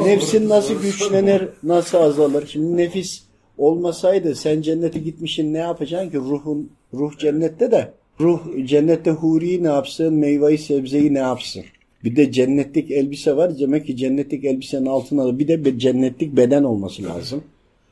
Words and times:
Nefsin 0.00 0.48
nasıl 0.48 0.82
güçlenir, 0.82 1.42
nasıl 1.62 1.98
azalır? 1.98 2.46
Şimdi 2.46 2.76
nefis 2.76 3.22
olmasaydı 3.58 4.34
sen 4.34 4.62
cennete 4.62 4.98
gitmişsin 4.98 5.54
ne 5.54 5.58
yapacaksın 5.58 6.10
ki? 6.10 6.16
Ruhun, 6.16 6.70
ruh 6.94 7.18
cennette 7.18 7.70
de. 7.70 7.92
Ruh 8.20 8.40
cennette 8.64 9.10
huri 9.10 9.64
ne 9.64 9.68
yapsın, 9.68 10.14
meyveyi 10.14 10.58
sebzeyi 10.58 11.14
ne 11.14 11.18
yapsın? 11.18 11.64
Bir 12.04 12.16
de 12.16 12.32
cennetlik 12.32 12.90
elbise 12.90 13.36
var. 13.36 13.58
Demek 13.58 13.86
ki 13.86 13.96
cennetlik 13.96 14.44
elbisenin 14.44 14.86
altına 14.86 15.26
da 15.26 15.38
bir 15.38 15.48
de 15.48 15.78
cennetlik 15.78 16.36
beden 16.36 16.64
olması 16.64 17.02
lazım. 17.02 17.42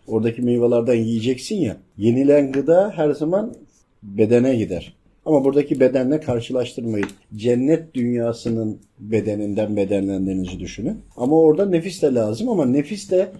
Oradaki 0.06 0.42
meyvelerden 0.42 0.94
yiyeceksin 0.94 1.56
ya. 1.56 1.76
Yenilen 1.98 2.52
gıda 2.52 2.92
her 2.96 3.10
zaman 3.10 3.54
bedene 4.02 4.56
gider. 4.56 4.94
Ama 5.26 5.44
buradaki 5.44 5.80
bedenle 5.80 6.20
karşılaştırmayın. 6.20 7.08
Cennet 7.36 7.94
dünyasının 7.94 8.78
bedeninden 8.98 9.76
bedenlendiğinizi 9.76 10.60
düşünün. 10.60 10.98
Ama 11.16 11.40
orada 11.40 11.66
nefis 11.66 12.02
de 12.02 12.14
lazım 12.14 12.48
ama 12.48 12.66
nefis 12.66 13.10
de 13.10 13.32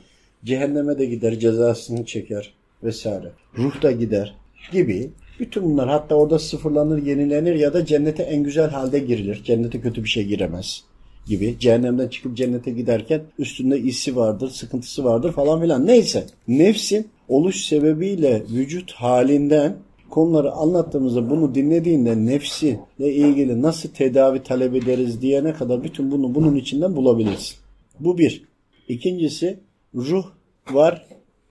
cehenneme 0.44 0.98
de 0.98 1.04
gider, 1.04 1.38
cezasını 1.38 2.04
çeker 2.04 2.54
vesaire. 2.82 3.32
Ruh 3.58 3.82
da 3.82 3.92
gider 3.92 4.34
gibi. 4.72 5.10
Bütün 5.40 5.64
bunlar 5.64 5.88
hatta 5.88 6.14
orada 6.14 6.38
sıfırlanır, 6.38 7.02
yenilenir 7.02 7.54
ya 7.54 7.74
da 7.74 7.86
cennete 7.86 8.22
en 8.22 8.42
güzel 8.42 8.70
halde 8.70 8.98
girilir. 8.98 9.42
Cennete 9.44 9.80
kötü 9.80 10.04
bir 10.04 10.08
şey 10.08 10.24
giremez 10.24 10.84
gibi. 11.26 11.56
Cehennemden 11.60 12.08
çıkıp 12.08 12.36
cennete 12.36 12.70
giderken 12.70 13.20
üstünde 13.38 13.78
isi 13.78 14.16
vardır, 14.16 14.50
sıkıntısı 14.50 15.04
vardır 15.04 15.32
falan 15.32 15.60
filan. 15.60 15.86
Neyse. 15.86 16.26
Nefsin 16.48 17.08
oluş 17.28 17.64
sebebiyle 17.64 18.42
vücut 18.52 18.92
halinden 18.92 19.76
konuları 20.10 20.52
anlattığımızda 20.52 21.30
bunu 21.30 21.54
dinlediğinde 21.54 22.26
nefsiyle 22.26 23.14
ilgili 23.14 23.62
nasıl 23.62 23.88
tedavi 23.88 24.42
talep 24.42 24.74
ederiz 24.74 25.22
diyene 25.22 25.52
kadar 25.52 25.84
bütün 25.84 26.10
bunu 26.10 26.34
bunun 26.34 26.56
içinden 26.56 26.96
bulabilirsin. 26.96 27.56
Bu 28.00 28.18
bir. 28.18 28.44
İkincisi 28.88 29.58
ruh 29.94 30.24
var. 30.70 31.06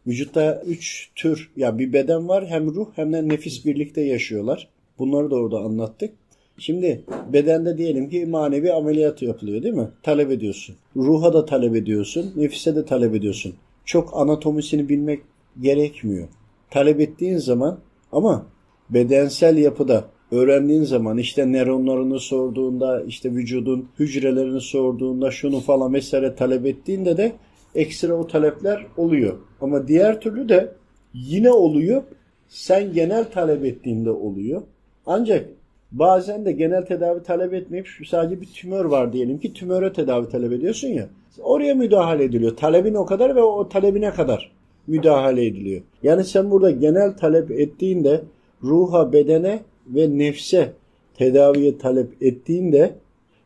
Vücutta 0.08 0.63
üç 0.66 1.10
tür 1.15 1.52
ya 1.55 1.68
yani 1.68 1.80
bir 1.80 1.93
beden 1.93 2.27
var 2.27 2.48
hem 2.48 2.76
ruh 2.76 2.87
hem 2.96 3.13
de 3.13 3.27
nefis 3.27 3.65
birlikte 3.65 4.02
yaşıyorlar. 4.02 4.68
Bunları 4.99 5.32
da 5.32 5.35
orada 5.35 5.60
anlattık. 5.60 6.13
Şimdi 6.57 7.04
bedende 7.34 7.77
diyelim 7.77 8.10
ki 8.10 8.26
manevi 8.26 8.74
ameliyat 8.74 9.21
yapılıyor 9.21 9.63
değil 9.63 9.74
mi? 9.74 9.87
Talep 10.04 10.32
ediyorsun. 10.32 10.76
Ruha 10.96 11.34
da 11.34 11.46
talep 11.46 11.76
ediyorsun. 11.76 12.34
Nefise 12.35 12.76
de 12.76 12.85
talep 12.85 13.15
ediyorsun. 13.15 13.54
Çok 13.85 14.18
anatomisini 14.18 14.90
bilmek 14.90 15.20
gerekmiyor. 15.62 16.27
Talep 16.71 16.99
ettiğin 16.99 17.37
zaman 17.37 17.80
ama 18.12 18.46
bedensel 18.90 19.57
yapıda 19.57 20.05
öğrendiğin 20.32 20.84
zaman 20.84 21.18
işte 21.18 21.52
nöronlarını 21.52 22.20
sorduğunda 22.20 23.02
işte 23.02 23.32
vücudun 23.32 23.90
hücrelerini 23.99 24.62
sorduğunda 24.62 25.32
şunu 25.32 25.60
falan 25.60 25.93
vesaire 25.93 26.35
talep 26.35 26.65
ettiğinde 26.65 27.18
de 27.18 27.32
ekstra 27.76 28.13
o 28.13 28.27
talepler 28.27 28.85
oluyor. 28.98 29.34
Ama 29.62 29.87
diğer 29.87 30.21
türlü 30.21 30.49
de 30.49 30.71
yine 31.13 31.52
oluyor. 31.52 32.04
Sen 32.48 32.93
genel 32.93 33.32
talep 33.32 33.65
ettiğinde 33.65 34.12
oluyor. 34.12 34.62
Ancak 35.05 35.49
bazen 35.91 36.46
de 36.46 36.52
genel 36.52 36.85
tedavi 36.85 37.24
talep 37.24 37.54
etmeyip 37.54 37.87
sadece 38.07 38.41
bir 38.41 38.46
tümör 38.46 38.85
var 38.85 39.13
diyelim 39.13 39.40
ki 39.40 39.54
tümöre 39.54 39.93
tedavi 39.93 40.30
talep 40.30 40.52
ediyorsun 40.52 40.87
ya. 40.87 41.10
Oraya 41.41 41.76
müdahale 41.76 42.24
ediliyor. 42.24 42.57
Talebin 42.57 42.93
o 42.93 43.05
kadar 43.05 43.35
ve 43.35 43.41
o 43.41 43.70
talebine 43.70 44.12
kadar 44.12 44.52
müdahale 44.88 45.46
ediliyor. 45.46 45.82
Yani 46.04 46.24
sen 46.24 46.52
burada 46.52 46.72
genel 46.72 47.18
talep 47.18 47.52
ettiğinde 47.52 48.22
ruha, 48.63 49.13
bedene 49.13 49.60
ve 49.88 50.18
nefse 50.18 50.74
tedaviye 51.13 51.77
talep 51.77 52.24
ettiğinde 52.24 52.96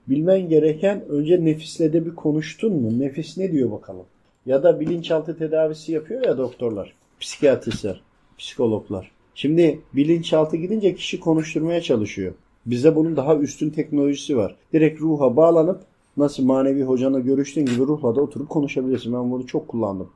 bilmen 0.08 0.50
gereken 0.50 1.06
önce 1.10 1.46
nefisle 1.46 1.94
de 1.94 2.06
bir 2.06 2.16
konuştun 2.16 2.82
mu? 2.82 3.00
Nefis 3.00 3.38
ne 3.38 3.52
diyor 3.52 3.72
bakalım? 3.72 4.06
Ya 4.46 4.64
da 4.64 4.80
bilinçaltı 4.80 5.38
tedavisi 5.38 5.92
yapıyor 5.92 6.26
ya 6.26 6.38
doktorlar, 6.38 6.94
psikiyatristler, 7.20 8.02
psikologlar. 8.38 9.12
Şimdi 9.36 9.80
bilinçaltı 9.94 10.58
gidince 10.58 10.96
kişi 10.96 11.20
konuşturmaya 11.20 11.82
çalışıyor. 11.82 12.34
Bize 12.66 12.96
bunun 12.96 13.18
daha 13.18 13.36
üstün 13.36 13.70
teknolojisi 13.70 14.38
var. 14.38 14.56
Direkt 14.74 15.02
ruha 15.02 15.36
bağlanıp 15.36 15.82
nasıl 16.18 16.44
manevi 16.44 16.84
hocanla 16.84 17.20
görüştüğün 17.20 17.66
gibi 17.66 17.80
ruhla 17.80 18.16
da 18.16 18.22
oturup 18.22 18.50
konuşabilirsin. 18.50 19.14
Ben 19.14 19.32
bunu 19.32 19.48
çok 19.48 19.68
kullandım. 19.68 20.10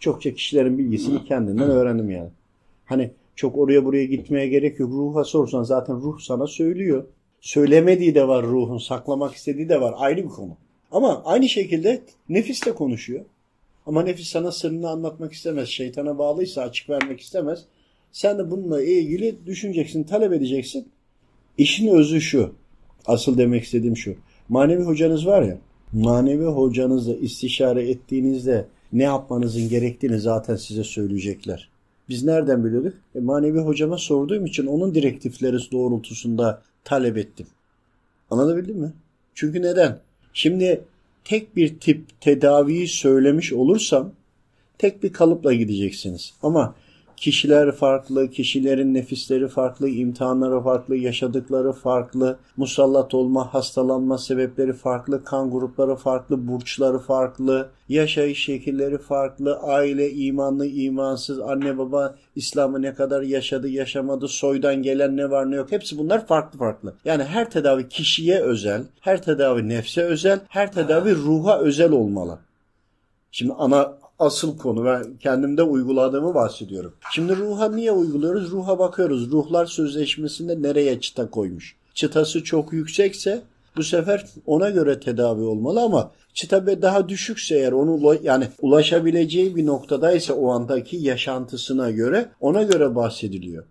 Çokça 0.00 0.34
kişilerin 0.34 0.78
bilgisini 0.78 1.24
kendinden 1.24 1.70
öğrendim 1.70 2.10
yani. 2.10 2.28
Hani 2.84 3.10
çok 3.36 3.58
oraya 3.58 3.84
buraya 3.84 4.04
gitmeye 4.04 4.48
gerek 4.48 4.80
yok. 4.80 4.90
Ruha 4.90 5.24
sorsan 5.24 5.62
zaten 5.62 5.96
ruh 5.96 6.20
sana 6.20 6.46
söylüyor. 6.46 7.04
Söylemediği 7.40 8.14
de 8.14 8.28
var 8.28 8.46
ruhun, 8.46 8.78
saklamak 8.78 9.34
istediği 9.34 9.68
de 9.68 9.80
var. 9.80 9.94
Ayrı 9.96 10.24
bir 10.24 10.28
konu. 10.28 10.56
Ama 10.92 11.22
aynı 11.24 11.48
şekilde 11.48 12.02
nefis 12.28 12.66
de 12.66 12.74
konuşuyor. 12.74 13.24
Ama 13.86 14.02
nefis 14.02 14.28
sana 14.28 14.52
sırrını 14.52 14.90
anlatmak 14.90 15.32
istemez. 15.32 15.68
Şeytana 15.68 16.18
bağlıysa 16.18 16.62
açık 16.62 16.90
vermek 16.90 17.20
istemez. 17.20 17.64
Sen 18.12 18.38
de 18.38 18.50
bununla 18.50 18.82
ilgili 18.82 19.46
düşüneceksin, 19.46 20.04
talep 20.04 20.32
edeceksin. 20.32 20.88
İşin 21.58 21.88
özü 21.88 22.20
şu. 22.20 22.52
Asıl 23.06 23.38
demek 23.38 23.64
istediğim 23.64 23.96
şu. 23.96 24.14
Manevi 24.48 24.82
hocanız 24.82 25.26
var 25.26 25.42
ya, 25.42 25.58
manevi 25.92 26.44
hocanızla 26.44 27.14
istişare 27.14 27.90
ettiğinizde 27.90 28.66
ne 28.92 29.02
yapmanızın 29.02 29.68
gerektiğini 29.68 30.20
zaten 30.20 30.56
size 30.56 30.84
söyleyecekler. 30.84 31.68
Biz 32.08 32.24
nereden 32.24 32.64
biliyorduk? 32.64 32.94
E, 33.14 33.20
manevi 33.20 33.58
hocama 33.58 33.98
sorduğum 33.98 34.46
için 34.46 34.66
onun 34.66 34.94
direktifleri 34.94 35.56
doğrultusunda 35.72 36.62
talep 36.84 37.16
ettim. 37.16 37.46
Anlatabildim 38.30 38.78
mi? 38.78 38.92
Çünkü 39.34 39.62
neden? 39.62 39.98
Şimdi 40.32 40.84
tek 41.24 41.56
bir 41.56 41.78
tip 41.80 42.20
tedaviyi 42.20 42.88
söylemiş 42.88 43.52
olursam 43.52 44.12
tek 44.78 45.02
bir 45.02 45.12
kalıpla 45.12 45.52
gideceksiniz. 45.52 46.32
Ama 46.42 46.74
Kişiler 47.20 47.72
farklı, 47.72 48.30
kişilerin 48.30 48.94
nefisleri 48.94 49.48
farklı, 49.48 49.88
imtihanları 49.88 50.60
farklı, 50.60 50.96
yaşadıkları 50.96 51.72
farklı, 51.72 52.38
musallat 52.56 53.14
olma, 53.14 53.54
hastalanma 53.54 54.18
sebepleri 54.18 54.72
farklı, 54.72 55.24
kan 55.24 55.50
grupları 55.50 55.96
farklı, 55.96 56.48
burçları 56.48 56.98
farklı, 56.98 57.68
yaşayış 57.88 58.44
şekilleri 58.44 58.98
farklı, 58.98 59.58
aile 59.58 60.10
imanlı, 60.10 60.66
imansız, 60.66 61.40
anne 61.40 61.78
baba 61.78 62.14
İslam'ı 62.36 62.82
ne 62.82 62.94
kadar 62.94 63.22
yaşadı, 63.22 63.68
yaşamadı, 63.68 64.28
soydan 64.28 64.82
gelen 64.82 65.16
ne 65.16 65.30
var 65.30 65.50
ne 65.50 65.56
yok. 65.56 65.72
Hepsi 65.72 65.98
bunlar 65.98 66.26
farklı 66.26 66.58
farklı. 66.58 66.94
Yani 67.04 67.24
her 67.24 67.50
tedavi 67.50 67.88
kişiye 67.88 68.40
özel, 68.40 68.82
her 69.00 69.22
tedavi 69.22 69.68
nefse 69.68 70.02
özel, 70.02 70.40
her 70.48 70.72
tedavi 70.72 71.14
ruha 71.14 71.58
özel 71.58 71.92
olmalı. 71.92 72.38
Şimdi 73.32 73.52
ana 73.52 73.99
asıl 74.20 74.58
konu 74.58 74.84
ve 74.84 75.02
kendimde 75.20 75.62
uyguladığımı 75.62 76.34
bahsediyorum. 76.34 76.92
Şimdi 77.12 77.36
ruha 77.36 77.68
niye 77.68 77.92
uyguluyoruz? 77.92 78.50
Ruha 78.50 78.78
bakıyoruz. 78.78 79.30
Ruhlar 79.30 79.66
sözleşmesinde 79.66 80.62
nereye 80.62 81.00
çıta 81.00 81.30
koymuş? 81.30 81.76
Çıtası 81.94 82.44
çok 82.44 82.72
yüksekse 82.72 83.42
bu 83.76 83.82
sefer 83.82 84.26
ona 84.46 84.70
göre 84.70 85.00
tedavi 85.00 85.42
olmalı 85.42 85.80
ama 85.80 86.10
çıta 86.34 86.82
daha 86.82 87.08
düşükse 87.08 87.54
eğer 87.54 87.72
onu 87.72 88.16
yani 88.22 88.48
ulaşabileceği 88.62 89.56
bir 89.56 89.66
noktadaysa 89.66 90.34
o 90.34 90.50
andaki 90.50 90.96
yaşantısına 90.96 91.90
göre 91.90 92.28
ona 92.40 92.62
göre 92.62 92.94
bahsediliyor. 92.94 93.64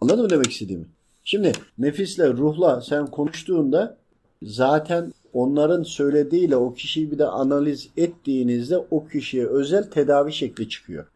Anladın 0.00 0.22
mı 0.22 0.30
demek 0.30 0.52
istediğimi? 0.52 0.86
Şimdi 1.24 1.52
nefisle 1.78 2.28
ruhla 2.28 2.80
sen 2.80 3.06
konuştuğunda 3.06 3.96
zaten 4.42 5.12
onların 5.32 5.82
söylediğiyle 5.82 6.56
o 6.56 6.74
kişiyi 6.74 7.10
bir 7.10 7.18
de 7.18 7.26
analiz 7.26 7.88
ettiğinizde 7.96 8.78
o 8.90 9.06
kişiye 9.06 9.46
özel 9.46 9.90
tedavi 9.90 10.32
şekli 10.32 10.68
çıkıyor. 10.68 11.06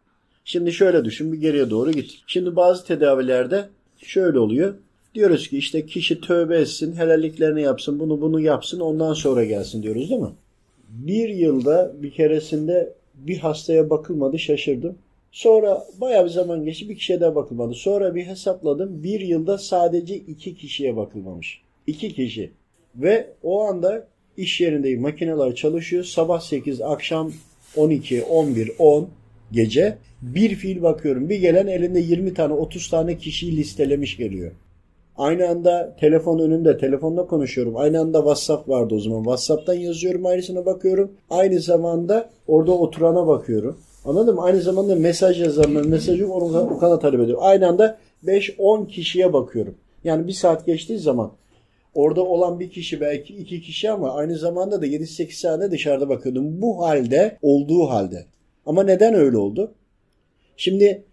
Şimdi 0.44 0.72
şöyle 0.72 1.04
düşün 1.04 1.32
bir 1.32 1.38
geriye 1.38 1.70
doğru 1.70 1.92
git. 1.92 2.10
Şimdi 2.26 2.56
bazı 2.56 2.84
tedavilerde 2.86 3.68
şöyle 3.98 4.38
oluyor. 4.38 4.74
Diyoruz 5.14 5.48
ki 5.48 5.58
işte 5.58 5.86
kişi 5.86 6.20
tövbe 6.20 6.58
etsin, 6.58 6.96
helalliklerini 6.96 7.62
yapsın, 7.62 7.98
bunu 7.98 8.20
bunu 8.20 8.40
yapsın 8.40 8.80
ondan 8.80 9.14
sonra 9.14 9.44
gelsin 9.44 9.82
diyoruz 9.82 10.10
değil 10.10 10.20
mi? 10.20 10.32
Bir 10.88 11.28
yılda 11.28 11.92
bir 12.02 12.10
keresinde 12.10 12.94
bir 13.14 13.38
hastaya 13.38 13.90
bakılmadı 13.90 14.38
şaşırdım. 14.38 14.98
Sonra 15.32 15.86
baya 16.00 16.24
bir 16.24 16.30
zaman 16.30 16.64
geçti 16.64 16.88
bir 16.88 16.96
kişiye 16.96 17.20
daha 17.20 17.34
bakılmadı. 17.34 17.74
Sonra 17.74 18.14
bir 18.14 18.26
hesapladım 18.26 19.02
bir 19.02 19.20
yılda 19.20 19.58
sadece 19.58 20.16
iki 20.16 20.54
kişiye 20.54 20.96
bakılmamış. 20.96 21.62
İki 21.86 22.14
kişi. 22.14 22.52
Ve 22.96 23.26
o 23.42 23.64
anda 23.64 24.06
iş 24.36 24.60
yerindeyim. 24.60 25.00
Makineler 25.00 25.54
çalışıyor. 25.54 26.04
Sabah 26.04 26.40
8, 26.40 26.80
akşam 26.80 27.32
12, 27.76 28.22
11, 28.22 28.72
10 28.78 29.08
gece 29.52 29.98
bir 30.22 30.54
fiil 30.54 30.82
bakıyorum. 30.82 31.28
Bir 31.28 31.36
gelen 31.36 31.66
elinde 31.66 32.00
20 32.00 32.34
tane 32.34 32.52
30 32.54 32.90
tane 32.90 33.18
kişiyi 33.18 33.56
listelemiş 33.56 34.16
geliyor. 34.16 34.52
Aynı 35.16 35.48
anda 35.48 35.96
telefon 36.00 36.38
önünde 36.38 36.78
telefonla 36.78 37.26
konuşuyorum. 37.26 37.76
Aynı 37.76 38.00
anda 38.00 38.18
WhatsApp 38.18 38.68
vardı 38.68 38.94
o 38.94 39.00
zaman. 39.00 39.18
WhatsApp'tan 39.18 39.74
yazıyorum 39.74 40.26
ayrısına 40.26 40.66
bakıyorum. 40.66 41.12
Aynı 41.30 41.60
zamanda 41.60 42.30
orada 42.46 42.72
oturana 42.72 43.26
bakıyorum. 43.26 43.78
Anladın 44.04 44.34
mı? 44.34 44.42
Aynı 44.42 44.60
zamanda 44.60 44.96
mesaj 44.96 45.40
yazanlar 45.40 45.84
mesajı 45.84 46.32
onu 46.32 46.60
o 46.60 46.78
kadar 46.78 47.00
talep 47.00 47.20
ediyorum. 47.20 47.44
Aynı 47.46 47.68
anda 47.68 47.98
5-10 48.24 48.88
kişiye 48.88 49.32
bakıyorum. 49.32 49.74
Yani 50.04 50.26
bir 50.26 50.32
saat 50.32 50.66
geçtiği 50.66 50.98
zaman 50.98 51.32
Orada 51.96 52.22
olan 52.24 52.60
bir 52.60 52.70
kişi 52.70 53.00
belki 53.00 53.36
iki 53.36 53.62
kişi 53.62 53.90
ama 53.90 54.14
aynı 54.14 54.38
zamanda 54.38 54.82
da 54.82 54.86
7-8 54.86 55.42
tane 55.42 55.70
dışarıda 55.70 56.08
bakıyordum. 56.08 56.62
Bu 56.62 56.86
halde 56.86 57.38
olduğu 57.42 57.86
halde. 57.88 58.26
Ama 58.66 58.82
neden 58.82 59.14
öyle 59.14 59.36
oldu? 59.36 59.74
Şimdi 60.56 61.04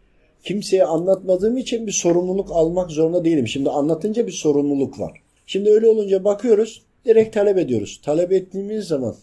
kimseye 0.44 0.86
anlatmadığım 0.86 1.58
için 1.58 1.88
bir 1.88 1.92
sorumluluk 1.92 2.52
almak 2.52 2.92
zorunda 2.92 3.26
değilim. 3.26 3.48
Şimdi 3.48 3.70
anlatınca 3.70 4.28
bir 4.28 4.32
sorumluluk 4.32 5.00
var. 5.00 5.22
Şimdi 5.46 5.70
öyle 5.70 5.88
olunca 5.88 6.24
bakıyoruz 6.24 6.82
direkt 7.06 7.34
talep 7.36 7.58
ediyoruz. 7.58 8.02
Talep 8.06 8.32
ettiğimiz 8.32 8.86
zaman 8.86 9.16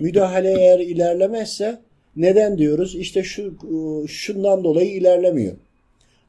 müdahale 0.00 0.50
eğer 0.60 0.80
ilerlemezse 0.80 1.78
neden 2.16 2.58
diyoruz? 2.58 2.94
İşte 2.96 3.22
şu 3.22 3.54
şundan 4.08 4.64
dolayı 4.64 4.90
ilerlemiyor. 4.90 5.56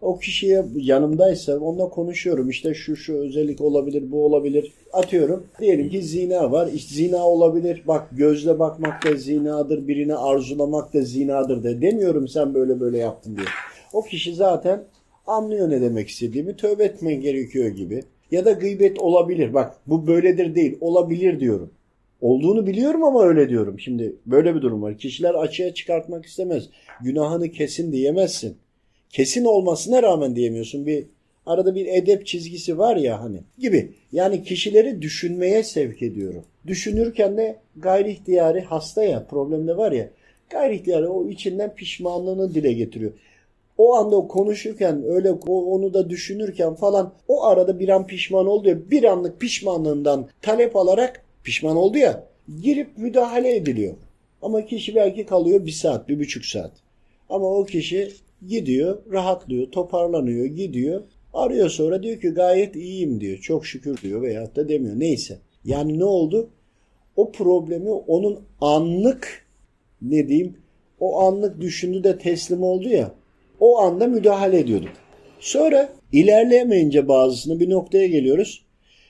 O 0.02 0.20
kişiye 0.20 0.66
yanımdaysa 0.76 1.60
onunla 1.60 1.90
konuşuyorum. 1.90 2.50
İşte 2.50 2.74
şu 2.74 2.96
şu 2.96 3.14
özellik 3.14 3.62
olabilir, 3.62 4.12
bu 4.12 4.26
olabilir. 4.26 4.74
Atıyorum. 4.94 5.48
Diyelim 5.60 5.90
ki 5.90 6.02
zina 6.02 6.52
var. 6.52 6.70
İşte 6.74 6.96
zina 6.96 7.28
olabilir. 7.28 7.84
Bak 7.88 8.08
gözle 8.12 8.60
bakmak 8.60 9.06
da 9.06 9.16
zinadır. 9.16 9.88
Birini 9.88 10.16
arzulamak 10.16 10.94
da 10.94 11.02
zinadır 11.02 11.64
de. 11.64 11.82
Demiyorum 11.82 12.28
sen 12.28 12.54
böyle 12.54 12.80
böyle 12.80 12.98
yaptın 12.98 13.36
diye. 13.36 13.46
O 13.94 14.04
kişi 14.04 14.36
zaten 14.36 14.84
anlıyor 15.28 15.70
ne 15.70 15.82
demek 15.82 16.10
istediğimi. 16.10 16.56
Tövbe 16.56 16.84
etmen 16.84 17.22
gerekiyor 17.22 17.68
gibi. 17.68 18.04
Ya 18.32 18.46
da 18.46 18.52
gıybet 18.52 19.00
olabilir. 19.00 19.54
Bak 19.54 19.76
bu 19.88 20.08
böyledir 20.08 20.56
değil. 20.56 20.78
Olabilir 20.82 21.40
diyorum. 21.40 21.72
Olduğunu 22.22 22.68
biliyorum 22.68 23.04
ama 23.04 23.24
öyle 23.24 23.50
diyorum. 23.50 23.80
Şimdi 23.80 24.16
böyle 24.26 24.56
bir 24.56 24.62
durum 24.62 24.82
var. 24.82 24.98
Kişiler 24.98 25.34
açığa 25.34 25.74
çıkartmak 25.74 26.26
istemez. 26.26 26.70
Günahını 27.02 27.52
kesin 27.52 27.92
diyemezsin. 27.92 28.58
Kesin 29.10 29.46
olmasına 29.46 30.04
rağmen 30.04 30.36
diyemiyorsun. 30.36 30.86
Bir 30.86 31.06
arada 31.46 31.76
bir 31.76 31.86
edep 31.86 32.28
çizgisi 32.28 32.78
var 32.78 32.96
ya 32.96 33.24
hani 33.24 33.38
gibi. 33.58 33.92
Yani 34.12 34.44
kişileri 34.44 35.02
düşünmeye 35.02 35.64
sevk 35.64 36.02
ediyorum. 36.02 36.44
Düşünürken 36.68 37.38
de 37.38 37.60
gayri 37.76 38.12
ihtiyari 38.12 38.62
hasta 38.62 39.04
ya 39.04 39.26
problemde 39.26 39.78
var 39.78 39.92
ya 39.92 40.10
gayri 40.50 40.76
ihtiyari 40.76 41.08
o 41.08 41.30
içinden 41.30 41.76
pişmanlığını 41.76 42.56
dile 42.56 42.74
getiriyor. 42.74 43.12
O 43.78 43.94
anda 43.94 44.16
o 44.16 44.28
konuşurken 44.28 45.04
öyle 45.04 45.32
onu 45.48 45.94
da 45.94 46.10
düşünürken 46.10 46.76
falan 46.76 47.14
o 47.28 47.44
arada 47.44 47.80
bir 47.80 47.90
an 47.90 48.08
pişman 48.08 48.48
oldu 48.48 48.70
ya 48.70 48.92
bir 48.92 49.04
anlık 49.04 49.40
pişmanlığından 49.40 50.28
talep 50.42 50.76
alarak 50.76 51.26
pişman 51.44 51.76
oldu 51.76 51.98
ya 51.98 52.24
girip 52.62 52.98
müdahale 52.98 53.56
ediliyor. 53.56 53.94
Ama 54.42 54.66
kişi 54.66 54.96
belki 54.96 55.26
kalıyor 55.26 55.66
bir 55.66 55.72
saat, 55.72 56.10
bir 56.10 56.20
buçuk 56.20 56.46
saat. 56.46 56.72
Ama 57.30 57.48
o 57.48 57.66
kişi 57.66 58.12
gidiyor, 58.48 59.02
rahatlıyor, 59.12 59.72
toparlanıyor, 59.72 60.46
gidiyor. 60.46 61.02
Arıyor 61.34 61.70
sonra 61.70 62.04
diyor 62.04 62.22
ki 62.22 62.30
gayet 62.30 62.76
iyiyim 62.76 63.22
diyor. 63.22 63.38
Çok 63.38 63.66
şükür 63.66 64.02
diyor 64.02 64.22
veyahut 64.22 64.56
da 64.56 64.70
demiyor. 64.70 65.00
Neyse. 65.00 65.38
Yani 65.66 66.00
ne 66.00 66.06
oldu? 66.06 66.50
O 67.16 67.32
problemi 67.32 67.90
onun 67.90 68.40
anlık 68.62 69.46
ne 70.02 70.28
diyeyim 70.28 70.58
o 71.00 71.20
anlık 71.20 71.62
düşündü 71.62 72.04
de 72.04 72.18
teslim 72.18 72.64
oldu 72.64 72.90
ya 72.90 73.12
o 73.60 73.78
anda 73.78 74.08
müdahale 74.08 74.60
ediyorduk. 74.60 74.92
Sonra 75.40 75.90
ilerleyemeyince 76.12 77.08
bazısını 77.08 77.60
bir 77.60 77.70
noktaya 77.70 78.08
geliyoruz. 78.08 78.66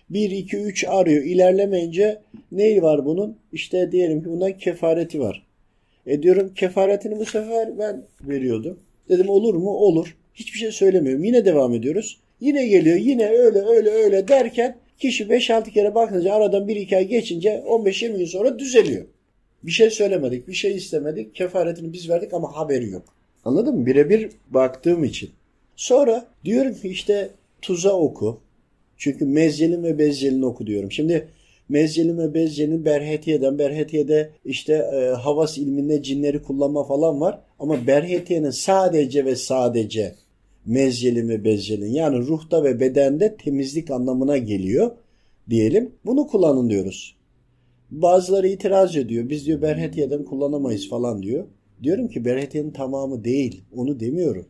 1, 0.10 0.31
2, 0.31 0.58
3 0.58 0.86
arıyor. 0.88 1.24
İlerlemeyince 1.24 2.22
neyi 2.52 2.81
var 2.81 3.06
bunun? 3.06 3.38
İşte 3.52 3.92
diyelim 3.92 4.24
ki 4.24 4.30
bundan 4.30 4.58
kefareti 4.58 5.20
var. 5.20 5.46
E 6.06 6.24
diyorum 6.24 6.54
kefaretini 6.54 7.20
bu 7.20 7.26
sefer 7.26 7.80
ben 7.80 8.04
veriyordum. 8.22 8.80
Dedim 9.10 9.30
olur 9.30 9.56
mu? 9.56 9.70
Olur. 9.70 10.16
Hiçbir 10.34 10.60
şey 10.60 10.72
söylemiyorum. 10.72 11.24
Yine 11.24 11.46
devam 11.46 11.74
ediyoruz. 11.74 12.20
Yine 12.42 12.68
geliyor. 12.68 12.98
Yine 12.98 13.30
öyle 13.30 13.60
öyle 13.60 13.90
öyle 13.90 14.28
derken 14.28 14.78
kişi 15.00 15.24
5-6 15.24 15.72
kere 15.72 15.96
bakınca 15.96 16.34
aradan 16.34 16.68
1-2 16.68 16.98
ay 16.98 17.08
geçince 17.08 17.64
15-20 17.68 18.18
gün 18.18 18.26
sonra 18.26 18.60
düzeliyor. 18.60 19.06
Bir 19.64 19.72
şey 19.72 19.90
söylemedik, 19.90 20.48
bir 20.48 20.54
şey 20.54 20.76
istemedik. 20.76 21.36
Kefaretini 21.36 21.94
biz 21.94 22.10
verdik 22.10 22.34
ama 22.34 22.56
haberi 22.56 22.90
yok. 22.90 23.04
Anladın 23.46 23.76
mı? 23.76 23.86
Birebir 23.86 24.30
baktığım 24.50 25.04
için. 25.04 25.30
Sonra 25.76 26.28
diyorum 26.46 26.74
ki 26.74 26.90
işte 26.90 27.30
tuza 27.62 27.94
oku. 27.94 28.42
Çünkü 28.98 29.26
mezzelin 29.26 29.84
ve 29.84 29.98
bezzelin 30.00 30.42
oku 30.42 30.68
diyorum. 30.68 30.92
Şimdi 30.92 31.28
mezzelin 31.70 32.18
ve 32.18 32.34
bezzelin 32.34 32.86
berhetiyeden, 32.86 33.60
berhetiyede 33.60 34.30
işte 34.46 34.74
e, 34.74 35.06
havas 35.06 35.58
ilminde 35.58 36.04
cinleri 36.04 36.42
kullanma 36.42 36.84
falan 36.84 37.22
var. 37.22 37.40
Ama 37.60 37.88
berhetiyenin 37.88 38.50
sadece 38.50 39.26
ve 39.26 39.36
sadece 39.36 40.16
mezzelin 40.66 41.30
ve 41.30 41.44
bezzelin 41.44 41.94
yani 41.94 42.18
ruhta 42.18 42.64
ve 42.64 42.80
bedende 42.80 43.36
temizlik 43.36 43.92
anlamına 43.92 44.38
geliyor 44.38 44.92
diyelim. 45.50 45.92
Bunu 46.06 46.28
kullanın 46.28 46.70
diyoruz. 46.70 47.16
Bazıları 47.92 48.48
itiraz 48.48 48.96
ediyor. 48.96 49.30
Biz 49.30 49.46
diyor 49.46 49.62
berhetiyeden 49.62 50.24
kullanamayız 50.24 50.90
falan 50.90 51.24
diyor. 51.24 51.48
Diyorum 51.84 52.08
ki 52.08 52.26
berhetiyenin 52.26 52.72
tamamı 52.72 53.24
değil. 53.24 53.64
Onu 53.76 54.00
demiyorum. 54.00 54.46